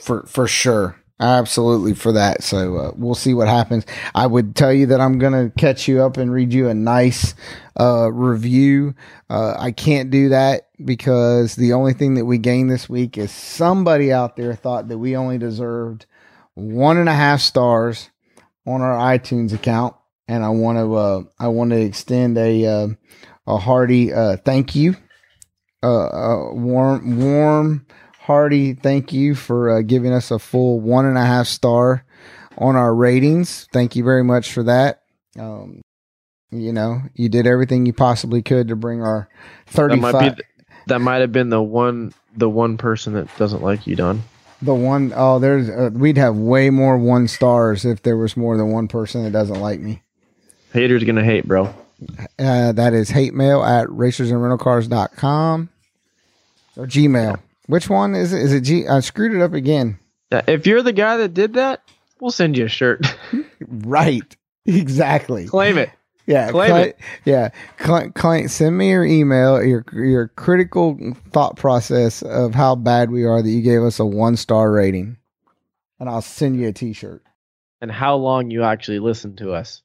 [0.00, 0.99] for for sure.
[1.20, 2.42] Absolutely for that.
[2.42, 3.85] So uh, we'll see what happens.
[4.14, 6.74] I would tell you that I'm going to catch you up and read you a
[6.74, 7.35] nice
[7.78, 8.94] uh, review.
[9.28, 13.30] Uh, I can't do that because the only thing that we gained this week is
[13.30, 16.06] somebody out there thought that we only deserved
[16.54, 18.11] one and a half stars
[18.66, 19.94] on our iTunes account,
[20.28, 22.88] and I want to uh, I want to extend a uh,
[23.46, 24.96] a hearty uh, thank you,
[25.83, 27.87] uh, a warm warm
[28.30, 32.04] hearty thank you for uh, giving us a full one and a half star
[32.56, 33.66] on our ratings.
[33.72, 35.02] Thank you very much for that.
[35.36, 35.80] Um,
[36.52, 39.28] you know, you did everything you possibly could to bring our
[39.66, 40.42] That thirty might be
[40.86, 44.22] that might have been the one the one person that doesn't like you, Don.
[44.62, 48.56] The one oh, there's uh, we'd have way more one stars if there was more
[48.56, 50.02] than one person that doesn't like me.
[50.72, 51.74] Haters gonna hate, bro.
[52.38, 55.68] Uh, that is hate mail at racersandrentalcars.com
[56.76, 57.40] or Gmail.
[57.70, 58.42] Which one is it?
[58.42, 58.87] Is it G?
[58.88, 59.98] I screwed it up again.
[60.30, 61.83] If you're the guy that did that,
[62.20, 63.06] we'll send you a shirt.
[63.68, 64.37] Right.
[64.64, 65.46] Exactly.
[65.46, 65.90] Claim it.
[66.26, 66.50] Yeah.
[66.50, 66.98] claim cli- it.
[67.24, 67.50] Yeah.
[68.14, 70.98] Client, send me your email, your your critical
[71.33, 75.18] thought process of how bad we are that you gave us a one star rating,
[75.98, 77.22] and I'll send you a T-shirt.
[77.80, 79.83] And how long you actually listened to us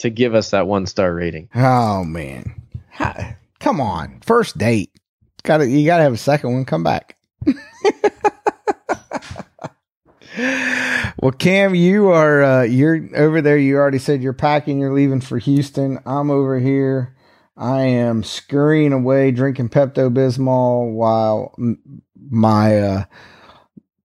[0.00, 1.48] to give us that one star rating.
[1.54, 2.62] Oh man,
[3.60, 4.91] come on, first date.
[5.42, 6.64] Got to you got to have a second one.
[6.64, 7.16] Come back.
[11.20, 13.58] well, Cam, you are uh, you're over there.
[13.58, 14.78] You already said you're packing.
[14.78, 15.98] You're leaving for Houston.
[16.06, 17.16] I'm over here.
[17.56, 21.54] I am scurrying away, drinking Pepto Bismol, while
[22.30, 23.04] my uh,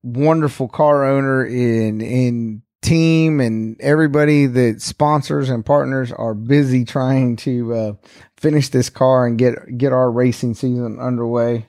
[0.04, 7.36] wonderful car owner in in team and everybody that sponsors and partners are busy trying
[7.38, 7.94] to uh,
[8.38, 11.66] finish this car and get get our racing season underway.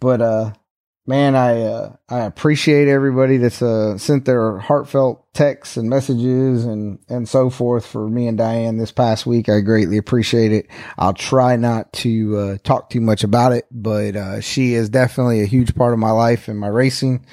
[0.00, 0.52] But uh,
[1.06, 6.98] man, I uh, I appreciate everybody that's uh, sent their heartfelt texts and messages and
[7.08, 9.48] and so forth for me and Diane this past week.
[9.48, 10.66] I greatly appreciate it.
[10.98, 15.42] I'll try not to uh, talk too much about it, but uh, she is definitely
[15.42, 17.24] a huge part of my life and my racing,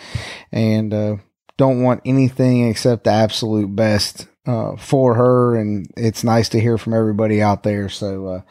[0.52, 1.16] and uh,
[1.64, 5.56] don't want anything except the absolute best uh, for her.
[5.56, 7.88] And it's nice to hear from everybody out there.
[7.88, 8.42] So uh,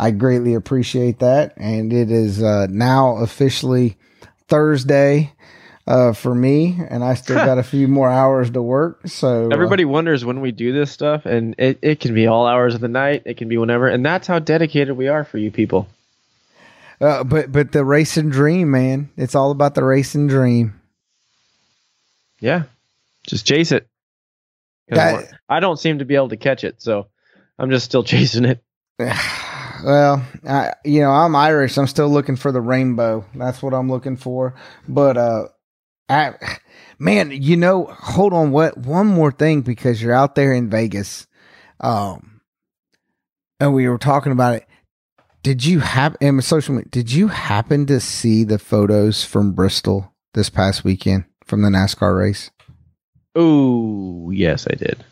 [0.00, 1.54] I greatly appreciate that.
[1.56, 3.96] And it is uh, now officially
[4.48, 5.32] Thursday
[5.86, 9.06] uh, for me, and I still got a few more hours to work.
[9.06, 12.46] So uh, Everybody wonders when we do this stuff, and it, it can be all
[12.46, 13.22] hours of the night.
[13.24, 15.88] It can be whenever, and that's how dedicated we are for you people.
[17.00, 20.77] uh, but but the racing dream, man, it's all about the racing dream.
[22.40, 22.64] Yeah,
[23.26, 23.88] just chase it.
[24.88, 27.08] That- I don't seem to be able to catch it, so
[27.58, 28.62] I'm just still chasing it.
[28.98, 31.76] well, I, you know, I'm Irish.
[31.76, 33.24] I'm still looking for the rainbow.
[33.34, 34.54] That's what I'm looking for.
[34.88, 35.48] But, uh,
[36.08, 36.34] I,
[36.98, 38.50] man, you know, hold on.
[38.50, 41.26] What, one more thing, because you're out there in Vegas.
[41.80, 42.40] Um,
[43.60, 44.66] and we were talking about it.
[45.42, 50.12] Did you have, and social media, did you happen to see the photos from Bristol
[50.34, 52.50] this past weekend from the NASCAR race?
[53.34, 55.04] Oh, yes, I did.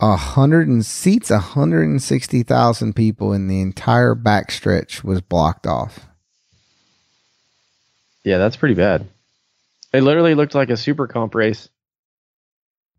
[0.00, 5.20] A hundred and seats, a hundred and sixty thousand people in the entire backstretch was
[5.20, 6.00] blocked off.
[8.24, 9.06] Yeah, that's pretty bad.
[9.92, 11.68] It literally looked like a super comp race.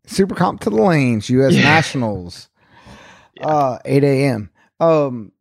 [0.05, 1.53] Super comp to the lanes, U.S.
[1.53, 1.63] Yeah.
[1.63, 2.47] Nationals,
[3.35, 3.47] Yeah.
[3.47, 4.49] uh, eight a.m.
[4.79, 5.33] Um,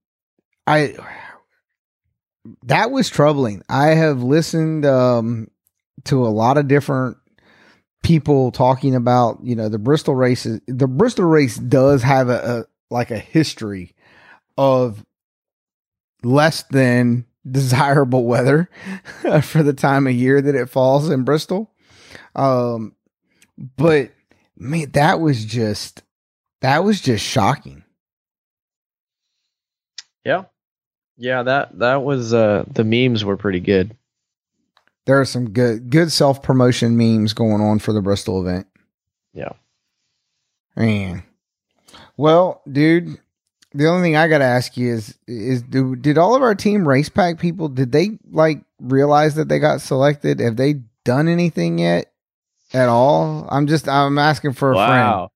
[0.67, 0.97] I
[2.65, 3.63] that was troubling.
[3.69, 5.47] I have listened um
[6.05, 7.17] to a lot of different
[8.03, 10.61] people talking about you know the Bristol races.
[10.67, 13.95] The Bristol race does have a, a like a history
[14.57, 15.05] of
[16.23, 18.71] less than desirable weather
[19.43, 21.73] for the time of year that it falls in Bristol.
[22.35, 22.95] Um,
[23.77, 24.13] but
[24.57, 26.03] man, that was just
[26.61, 27.85] that was just shocking.
[30.25, 30.45] Yeah,
[31.17, 33.97] yeah that that was uh the memes were pretty good.
[35.07, 38.67] There are some good good self promotion memes going on for the Bristol event.
[39.33, 39.53] Yeah.
[40.77, 41.25] Man.
[42.17, 43.19] Well, dude,
[43.75, 46.55] the only thing I got to ask you is is do, did all of our
[46.55, 50.41] team race pack people did they like realize that they got selected?
[50.41, 52.13] Have they done anything yet
[52.73, 53.49] at all?
[53.51, 54.89] I'm just I'm asking for a friend.
[54.89, 55.31] Wow,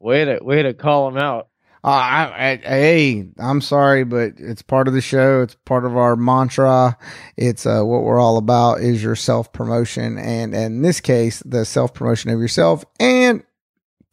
[0.00, 1.48] way to way to call them out.
[1.84, 5.42] Uh, I, I, hey, I'm sorry, but it's part of the show.
[5.42, 6.96] It's part of our mantra.
[7.36, 11.42] It's uh, what we're all about is your self promotion, and, and in this case,
[11.44, 13.44] the self promotion of yourself and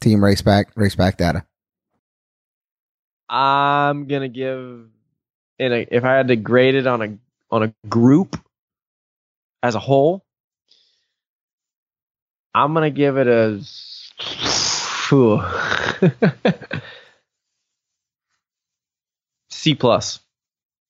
[0.01, 1.45] team Race Pack Race Pack data.
[3.29, 4.89] I'm gonna give
[5.57, 7.17] in a if I had to grade it on a
[7.49, 8.37] on a group
[9.63, 10.25] as a whole,
[12.53, 13.61] I'm gonna give it a.
[19.61, 20.19] C plus.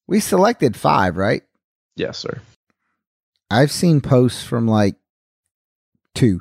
[0.08, 1.44] We selected five, right?
[1.98, 2.40] Yes, sir.
[3.50, 4.96] I've seen posts from like
[6.16, 6.40] two.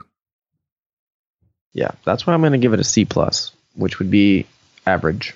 [1.72, 4.46] Yeah, that's why I'm gonna give it a C plus, which would be
[4.86, 5.34] average.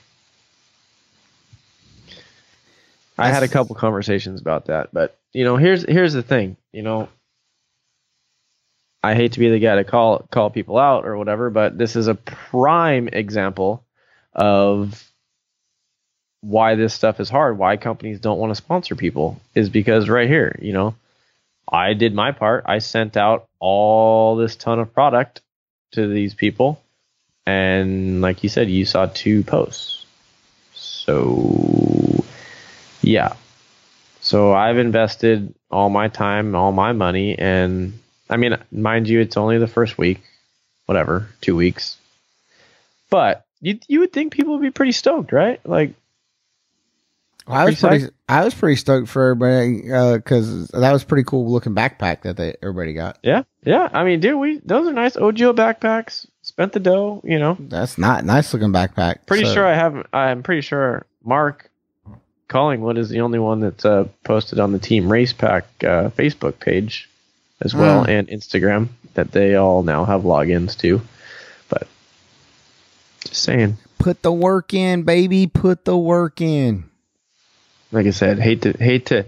[3.19, 6.57] I had a couple conversations about that, but you know, here's here's the thing.
[6.71, 7.09] You know,
[9.03, 11.97] I hate to be the guy to call call people out or whatever, but this
[11.97, 13.85] is a prime example
[14.33, 15.11] of
[16.45, 17.57] why this stuff is hard.
[17.57, 20.95] Why companies don't want to sponsor people is because right here, you know,
[21.71, 22.65] I did my part.
[22.67, 25.41] I sent out all this ton of product
[25.93, 26.83] to these people,
[27.47, 30.05] and like you said, you saw two posts.
[30.75, 32.25] So
[33.01, 33.35] yeah.
[34.21, 39.37] So I've invested all my time, all my money, and I mean, mind you, it's
[39.37, 40.23] only the first week,
[40.87, 41.97] whatever, two weeks.
[43.11, 45.61] But you you would think people would be pretty stoked, right?
[45.65, 45.95] Like,
[47.47, 49.83] I was Pretty I was pretty stoked for everybody
[50.17, 53.19] because that was pretty cool looking backpack that they everybody got.
[53.23, 53.89] yeah, yeah.
[53.93, 56.27] I mean, dude, we those are nice OGIO backpacks.
[56.43, 57.57] Spent the dough, you know.
[57.61, 59.27] That's not nice looking backpack.
[59.27, 60.07] Pretty So- sure I haven't.
[60.13, 61.71] I'm pretty sure Mark
[62.49, 66.61] Collingwood is the only one that's uh, posted on the Team Race Pack uh, Facebook
[66.61, 67.09] page
[67.61, 68.11] as well Hmm.
[68.11, 71.01] and Instagram that they all now have logins to.
[71.69, 71.87] But
[73.21, 75.47] just saying, Put the work in, baby.
[75.47, 76.85] Put the work in.
[77.95, 79.27] Like I said, hate to hate to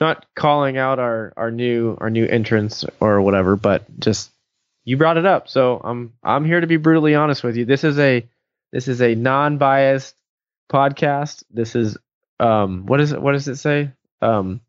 [0.00, 4.30] not calling out our our new our new entrance or whatever, but just
[4.84, 7.64] you brought it up, so I'm I'm here to be brutally honest with you.
[7.64, 8.26] This is a
[8.72, 10.14] this is a non-biased
[10.72, 11.44] podcast.
[11.50, 11.96] This is
[12.40, 13.90] um what is it what does it say?
[14.22, 14.60] Um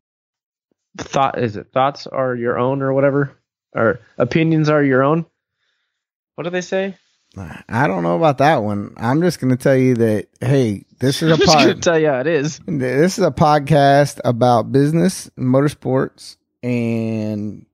[0.98, 3.32] thought is it thoughts are your own or whatever?
[3.74, 5.26] Or opinions are your own?
[6.36, 6.96] What do they say?
[7.40, 8.94] I don't know about that one.
[8.98, 12.00] I'm just going to tell you that hey, this is a I'm just gonna tell
[12.00, 12.60] you how it is.
[12.66, 17.66] this is a podcast about business, motorsports, and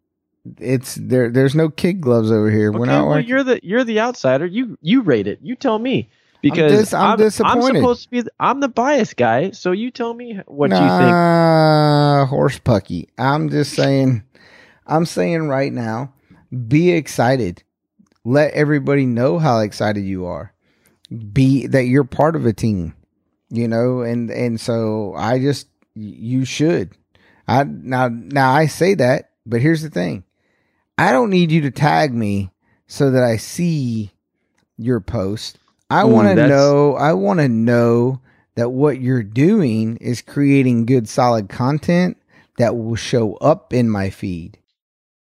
[0.59, 1.29] it's there.
[1.29, 2.71] There's no kid gloves over here.
[2.71, 3.07] We're okay, not.
[3.07, 4.45] well, you're the you're the outsider.
[4.45, 5.39] You you rate it.
[5.41, 6.09] You tell me
[6.41, 7.63] because dis- I'm disappointed.
[7.69, 8.21] I'm supposed to be.
[8.21, 10.89] The, I'm the biased guy, so you tell me what you think.
[10.89, 13.07] Nah, horse pucky.
[13.17, 14.23] I'm just saying.
[14.85, 16.13] I'm saying right now,
[16.67, 17.63] be excited.
[18.25, 20.53] Let everybody know how excited you are.
[21.31, 22.95] Be that you're part of a team,
[23.49, 26.91] you know, and and so I just you should.
[27.47, 30.23] I now now I say that, but here's the thing.
[30.97, 32.51] I don't need you to tag me
[32.87, 34.11] so that I see
[34.77, 35.57] your post.
[35.89, 38.21] I Ooh, want to know I want to know
[38.55, 42.17] that what you're doing is creating good solid content
[42.57, 44.59] that will show up in my feed.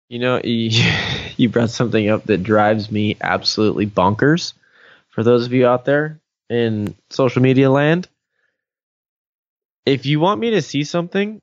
[0.09, 0.41] You know,
[1.41, 4.53] you brought something up that drives me absolutely bonkers.
[5.09, 8.09] For those of you out there in social media land,
[9.87, 11.41] if you want me to see something,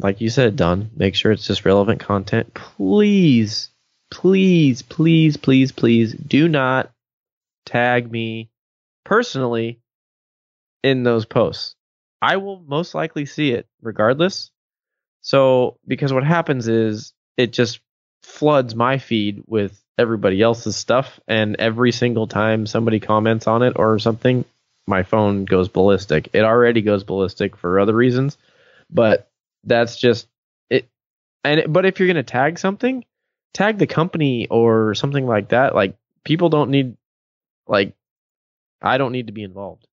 [0.00, 2.52] like you said, Don, make sure it's just relevant content.
[2.52, 3.70] Please,
[4.10, 6.90] please, please, please, please do not
[7.64, 8.50] tag me
[9.04, 9.80] personally
[10.82, 11.76] in those posts.
[12.20, 14.50] I will most likely see it regardless.
[15.20, 17.80] So, because what happens is it just
[18.24, 23.74] floods my feed with everybody else's stuff, and every single time somebody comments on it
[23.76, 24.44] or something,
[24.86, 26.30] my phone goes ballistic.
[26.32, 28.38] It already goes ballistic for other reasons,
[28.90, 29.30] but
[29.62, 30.26] that's just
[30.70, 30.88] it.
[31.44, 33.04] And but if you're gonna tag something,
[33.52, 35.74] tag the company or something like that.
[35.74, 36.96] Like people don't need,
[37.66, 37.94] like,
[38.82, 39.86] I don't need to be involved.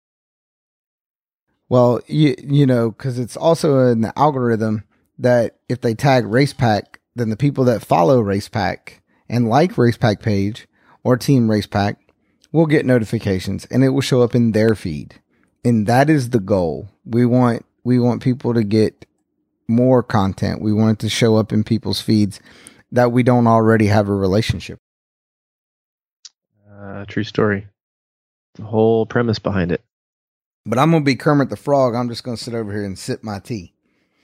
[1.69, 4.83] Well, you you know, because it's also in the algorithm
[5.19, 9.77] that if they tag Race Pack, then the people that follow Race Pack and like
[9.77, 10.67] Race Pack page
[11.03, 11.97] or Team Race Pack
[12.51, 15.21] will get notifications, and it will show up in their feed.
[15.63, 16.89] And that is the goal.
[17.05, 19.05] We want we want people to get
[19.67, 20.61] more content.
[20.61, 22.39] We want it to show up in people's feeds
[22.91, 24.79] that we don't already have a relationship.
[26.69, 27.67] Uh, true story.
[28.55, 29.81] The whole premise behind it.
[30.65, 31.95] But I'm gonna be Kermit the Frog.
[31.95, 33.73] I'm just gonna sit over here and sip my tea.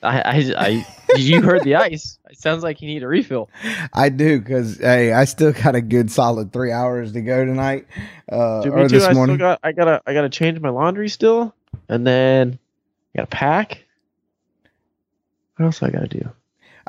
[0.04, 2.20] I, I, I you heard the ice.
[2.30, 3.50] It sounds like you need a refill.
[3.93, 7.88] I do because hey, I still got a good solid three hours to go tonight.
[8.32, 9.00] Uh, Dude, or me too.
[9.00, 9.38] this I morning.
[9.38, 9.60] still got.
[9.64, 10.02] I gotta.
[10.06, 11.56] I gotta change my laundry still,
[11.89, 12.60] and then
[13.16, 13.86] I gotta pack.
[15.56, 16.30] What else I gotta do?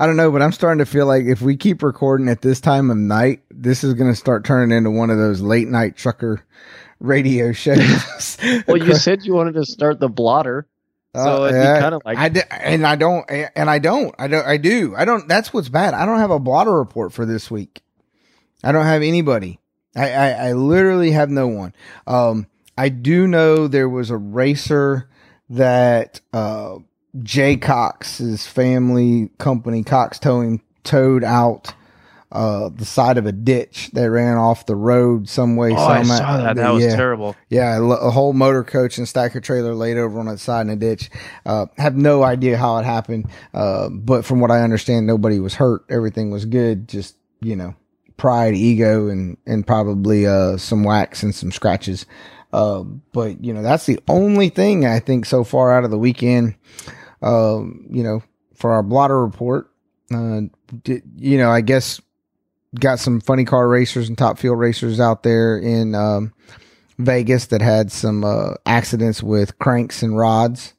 [0.00, 2.60] I don't know, but I'm starting to feel like if we keep recording at this
[2.60, 5.96] time of night, this is going to start turning into one of those late night
[5.96, 6.44] trucker
[7.00, 8.38] radio shows.
[8.68, 10.68] Well, you said you wanted to start the blotter,
[11.14, 14.46] so Uh, yeah, kind of like I and I don't and I don't I don't
[14.46, 15.26] I do I don't.
[15.28, 15.94] That's what's bad.
[15.94, 17.82] I don't have a blotter report for this week.
[18.62, 19.58] I don't have anybody.
[19.96, 21.74] I, I, I literally have no one.
[22.06, 22.46] Um,
[22.76, 25.08] I do know there was a racer
[25.50, 26.76] that uh,
[27.22, 31.74] Jay Cox's family company, Cox Towing, towed out
[32.30, 35.72] uh, the side of a ditch that ran off the road some way.
[35.72, 36.56] Oh, I saw that.
[36.56, 36.96] That was yeah.
[36.96, 37.34] terrible.
[37.48, 40.76] Yeah, a whole motor coach and stacker trailer laid over on its side in a
[40.76, 41.10] ditch.
[41.46, 43.30] Uh, have no idea how it happened.
[43.54, 45.84] Uh, but from what I understand, nobody was hurt.
[45.88, 46.86] Everything was good.
[46.86, 47.74] Just, you know,
[48.18, 52.04] pride, ego, and, and probably, uh, some wax and some scratches.
[52.52, 55.98] Uh, but you know, that's the only thing I think so far out of the
[55.98, 56.56] weekend.
[57.20, 58.22] Um, you know,
[58.54, 59.70] for our blotter report,
[60.12, 60.42] uh,
[60.82, 62.00] did, you know, I guess
[62.74, 66.32] got some funny car racers and top fuel racers out there in, um,
[66.98, 70.74] Vegas that had some uh, accidents with cranks and rods.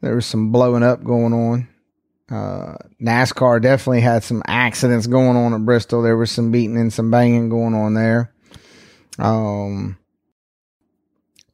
[0.00, 1.68] There was some blowing up going on.
[2.30, 6.02] Uh, NASCAR definitely had some accidents going on at Bristol.
[6.02, 8.32] There was some beating and some banging going on there.
[9.18, 9.96] Um,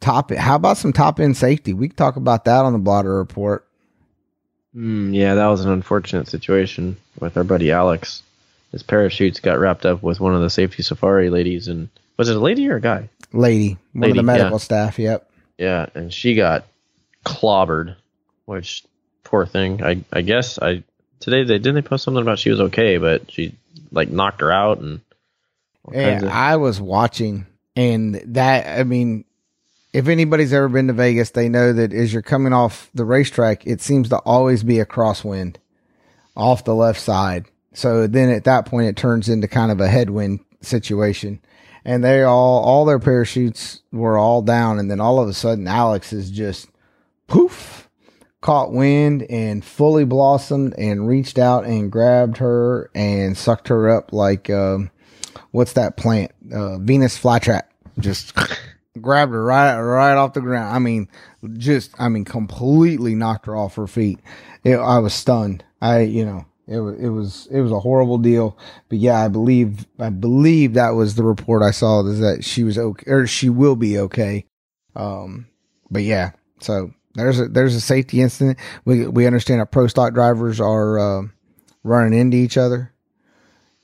[0.00, 0.30] top.
[0.32, 1.72] How about some top end safety?
[1.72, 3.66] We can talk about that on the blotter report.
[4.74, 8.22] Mm, yeah, that was an unfortunate situation with our buddy Alex.
[8.72, 12.36] His parachutes got wrapped up with one of the safety safari ladies, and was it
[12.36, 13.10] a lady or a guy?
[13.32, 14.58] Lady, one of the medical yeah.
[14.58, 14.98] staff.
[14.98, 15.30] Yep.
[15.58, 16.64] Yeah, and she got
[17.24, 17.96] clobbered,
[18.46, 18.84] which
[19.24, 19.82] poor thing.
[19.82, 20.82] I I guess I
[21.20, 23.54] today they didn't they post something about she was okay, but she
[23.90, 25.00] like knocked her out and
[25.92, 27.46] Yeah, of- I was watching,
[27.76, 29.24] and that I mean,
[29.92, 33.66] if anybody's ever been to Vegas, they know that as you're coming off the racetrack,
[33.66, 35.56] it seems to always be a crosswind
[36.34, 37.46] off the left side.
[37.74, 41.40] So then at that point, it turns into kind of a headwind situation.
[41.84, 44.78] And they all, all their parachutes were all down.
[44.78, 46.68] And then all of a sudden, Alex is just
[47.26, 47.88] poof,
[48.40, 54.12] caught wind and fully blossomed and reached out and grabbed her and sucked her up
[54.12, 54.90] like, um,
[55.50, 56.30] what's that plant?
[56.52, 57.62] Uh, Venus flytrap.
[57.98, 58.34] Just
[59.00, 60.74] grabbed her right, right off the ground.
[60.74, 61.08] I mean,
[61.54, 64.20] just, I mean, completely knocked her off her feet.
[64.62, 65.64] It, I was stunned.
[65.80, 68.56] I, you know, it was, it was, it was a horrible deal.
[68.88, 72.64] But yeah, I believe, I believe that was the report I saw is that she
[72.64, 74.46] was okay, or she will be okay.
[74.94, 75.46] Um,
[75.90, 78.58] but yeah, so there's a, there's a safety incident.
[78.84, 81.22] We, we understand that pro stock drivers are, uh,
[81.82, 82.92] running into each other.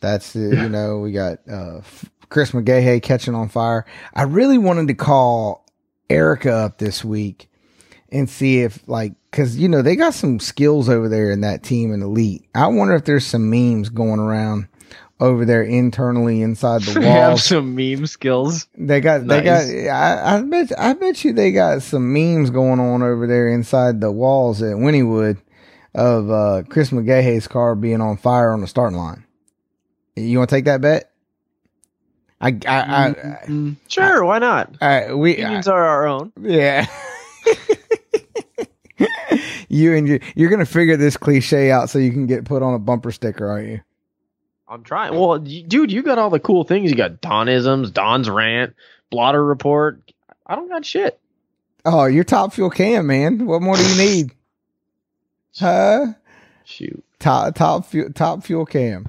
[0.01, 1.81] That's the, you know, we got, uh,
[2.29, 3.85] Chris McGaha catching on fire.
[4.15, 5.67] I really wanted to call
[6.09, 7.51] Erica up this week
[8.11, 11.63] and see if like, cause you know, they got some skills over there in that
[11.63, 12.45] team and elite.
[12.55, 14.69] I wonder if there's some memes going around
[15.21, 17.45] over there internally inside the They have walls.
[17.45, 18.69] some meme skills.
[18.77, 19.73] They got, they Nice.
[19.87, 23.49] got, I, I bet, I bet you they got some memes going on over there
[23.49, 25.39] inside the walls at Wynnewood
[25.95, 29.25] of, uh, Chris McGaha's car being on fire on the starting line.
[30.15, 31.11] You want to take that bet?
[32.41, 33.15] I, I, I,
[33.49, 34.77] Mm, sure, why not?
[34.81, 36.33] I, we, I, Opinions are our own.
[36.41, 36.87] yeah.
[39.69, 42.75] you and you, you're gonna figure this cliche out so you can get put on
[42.75, 43.81] a bumper sticker, aren't you?
[44.69, 45.15] I'm trying.
[45.15, 46.91] Well, y- dude, you got all the cool things.
[46.91, 48.75] You got Donisms, Don's rant,
[49.11, 50.13] blotter report.
[50.47, 51.19] I don't got shit.
[51.85, 53.47] Oh, you're top fuel cam, man.
[53.47, 54.33] What more do you need?
[55.59, 56.13] Huh?
[56.65, 57.03] Shoot.
[57.19, 59.07] Top top fuel top fuel cam.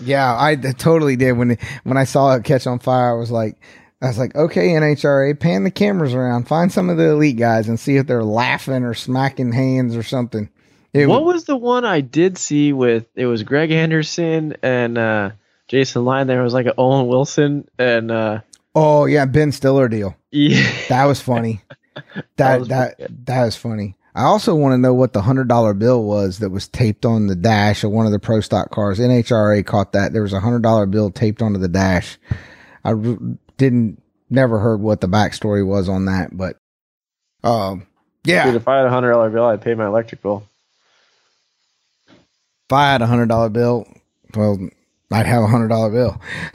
[0.00, 3.10] Yeah, I totally did when when I saw it catch on fire.
[3.10, 3.56] I was like,
[4.02, 7.68] I was like, okay, NHRA, pan the cameras around, find some of the elite guys,
[7.68, 10.50] and see if they're laughing or smacking hands or something.
[10.92, 14.98] It what was, was the one I did see with it was Greg Anderson and
[14.98, 15.30] uh,
[15.68, 16.26] Jason Line?
[16.26, 18.40] There was like an Owen Wilson and uh,
[18.74, 20.16] oh yeah, Ben Stiller deal.
[20.32, 21.62] yeah, That was funny.
[22.36, 23.96] That that was that was funny.
[24.14, 27.26] I also want to know what the hundred dollar bill was that was taped on
[27.26, 28.98] the dash of one of the pro stock cars.
[28.98, 30.14] NHRA caught that.
[30.14, 32.18] There was a hundred dollar bill taped onto the dash.
[32.82, 32.94] I
[33.62, 36.56] didn't never heard what the backstory was on that, but
[37.44, 37.86] um,
[38.24, 40.42] yeah, Dude, if I had a hundred dollar bill, I'd pay my electric bill.
[42.08, 43.86] if I had a hundred dollar bill,
[44.34, 44.58] well,
[45.12, 46.20] I'd have a hundred dollar bill.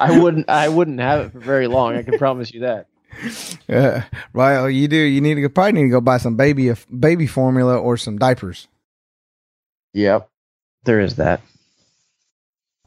[0.00, 0.48] I wouldn't.
[0.48, 1.94] I wouldn't have it for very long.
[1.94, 2.86] I can promise you that.
[3.68, 4.96] Yeah, well, you do.
[4.96, 8.66] You need to probably need to go buy some baby baby formula or some diapers.
[9.92, 10.28] Yep,
[10.84, 11.40] there is that.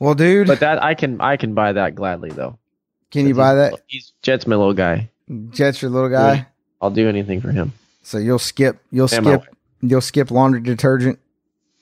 [0.03, 1.21] Well, dude, But that I can.
[1.21, 2.59] I can buy that gladly though.
[3.09, 3.81] can you buy that?
[3.87, 5.09] He's Jet's my little guy.
[5.51, 6.45] Jet's your little guy.
[6.81, 7.71] I'll do anything for him.
[8.01, 11.19] So you'll skip you'll And skip you'll skip laundry detergent.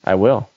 [0.04, 0.48] I will.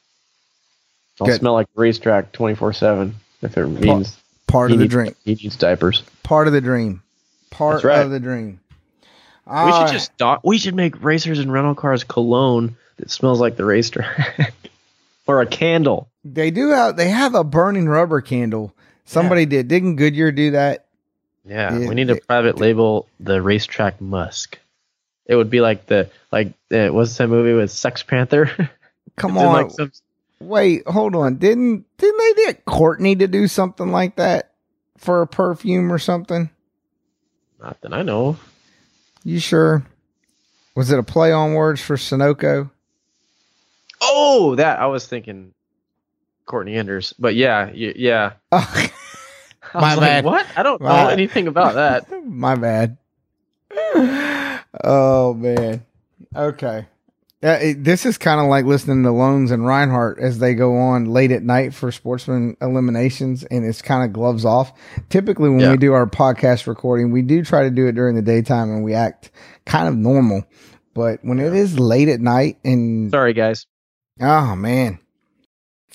[1.19, 1.39] I'll Good.
[1.39, 5.15] smell like a racetrack twenty four seven if it means Part of the needs, dream.
[5.25, 6.03] He needs diapers.
[6.21, 7.01] Part of the dream.
[7.49, 8.05] Part right.
[8.05, 8.59] of the dream.
[9.47, 10.41] we All should just stop.
[10.43, 14.53] We should make racers and rental cars cologne that smells like the racetrack,
[15.25, 16.09] or a candle.
[16.25, 18.73] They do have they have a burning rubber candle.
[19.05, 19.67] Somebody did.
[19.67, 20.85] Didn't Goodyear do that?
[21.45, 24.57] Yeah, Yeah, we need to it- private label the racetrack Musk.
[25.27, 28.69] It would be like the like uh, was that movie with Sex Panther?
[29.15, 29.53] Come on.
[29.53, 29.91] like, some-
[30.39, 31.35] Wait, hold on.
[31.35, 34.51] Didn't didn't they get Courtney to do something like that
[34.97, 36.49] for a perfume or something?
[37.61, 38.29] not that I know.
[38.29, 38.53] of.
[39.23, 39.83] You sure?
[40.75, 42.69] Was it a play on words for Sunoco?
[44.01, 45.53] Oh, that I was thinking
[46.45, 48.33] Courtney Enders, but yeah, y- yeah.
[48.51, 48.87] Oh,
[49.73, 50.23] My like.
[50.25, 50.45] What?
[50.55, 52.05] I don't My- know anything about that.
[52.25, 52.97] my bad.
[54.83, 55.85] Oh man.
[56.35, 56.87] Okay.
[57.43, 60.75] Uh, it- this is kind of like listening to Lohnes and Reinhart as they go
[60.77, 64.71] on late at night for sportsman eliminations, and it's kind of gloves off.
[65.09, 65.71] Typically, when Yeah.
[65.71, 68.83] we do our podcast recording, we do try to do it during the daytime, and
[68.83, 69.31] we act
[69.65, 70.43] kind of normal.
[70.93, 73.67] But when it is late at night, and Sorry, guys.
[74.21, 74.99] Oh man.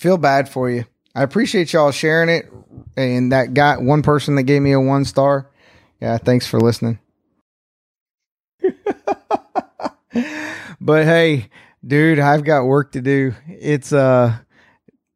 [0.01, 0.87] Feel bad for you.
[1.15, 2.51] I appreciate y'all sharing it.
[2.97, 5.51] And that got one person that gave me a one star.
[6.01, 6.99] Yeah, thanks for listening.
[10.81, 11.51] but hey,
[11.87, 13.35] dude, I've got work to do.
[13.47, 14.39] It's uh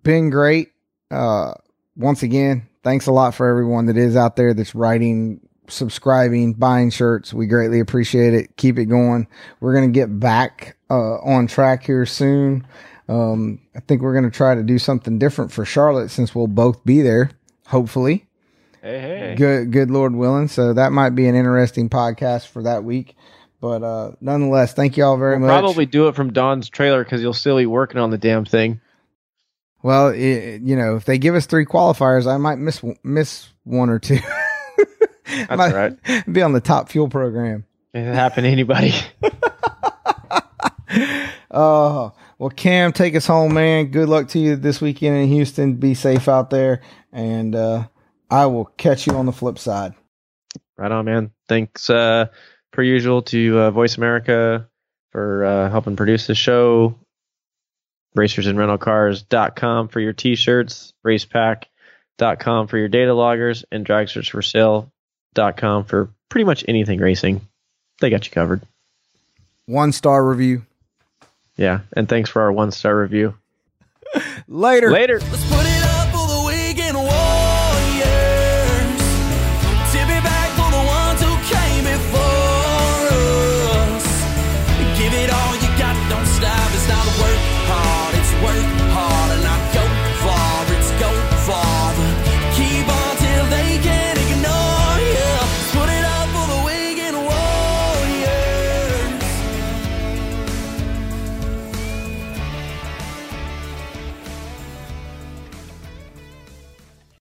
[0.03, 0.73] been great.
[1.11, 1.55] Uh
[1.97, 6.91] once again, thanks a lot for everyone that is out there that's writing, subscribing, buying
[6.91, 7.33] shirts.
[7.33, 8.55] We greatly appreciate it.
[8.59, 9.29] Keep it going.
[9.61, 12.67] We're gonna get back uh on track here soon.
[13.09, 16.47] Um, I think we're going to try to do something different for Charlotte since we'll
[16.47, 17.31] both be there,
[17.67, 18.27] hopefully.
[18.83, 19.35] Hey, hey.
[19.37, 20.49] Good, good Lord willing.
[20.49, 23.17] So that might be an interesting podcast for that week.
[23.61, 25.61] But uh, nonetheless, thank you all very We'll much.
[25.63, 28.81] probably do it from Don's trailer because you'll still be working on the damn thing.
[29.83, 33.91] Well, it, you know, if they give us three qualifiers, I might miss miss one
[33.91, 34.19] or two.
[35.27, 36.33] That's Might right.
[36.33, 37.65] Be on the top fuel program.
[37.93, 38.93] It can happen to anybody.
[41.51, 42.11] Uh,
[42.45, 43.87] well, Cam, take us home, man.
[43.87, 45.77] Good luck to you this weekend in Houston.
[45.77, 47.87] Be safe out there, and uh,
[48.31, 49.95] I will catch you on the flip side.
[50.77, 51.31] Right on, man.
[51.49, 52.27] Thanks, uh,
[52.71, 54.69] per usual, to uh, Voice America
[55.11, 56.99] for uh, helping produce the show.
[58.15, 66.99] RacersandRentalCars.com for your t-shirts, RacePack.com for your data loggers, and DragSearchForSale.com for pretty much anything
[67.01, 67.41] racing.
[68.03, 68.61] They got you covered.
[69.65, 70.67] One star review.
[71.57, 73.35] Yeah, and thanks for our one-star review.
[74.49, 74.91] Later.
[74.91, 75.21] Later.
[75.21, 75.84] Let's put it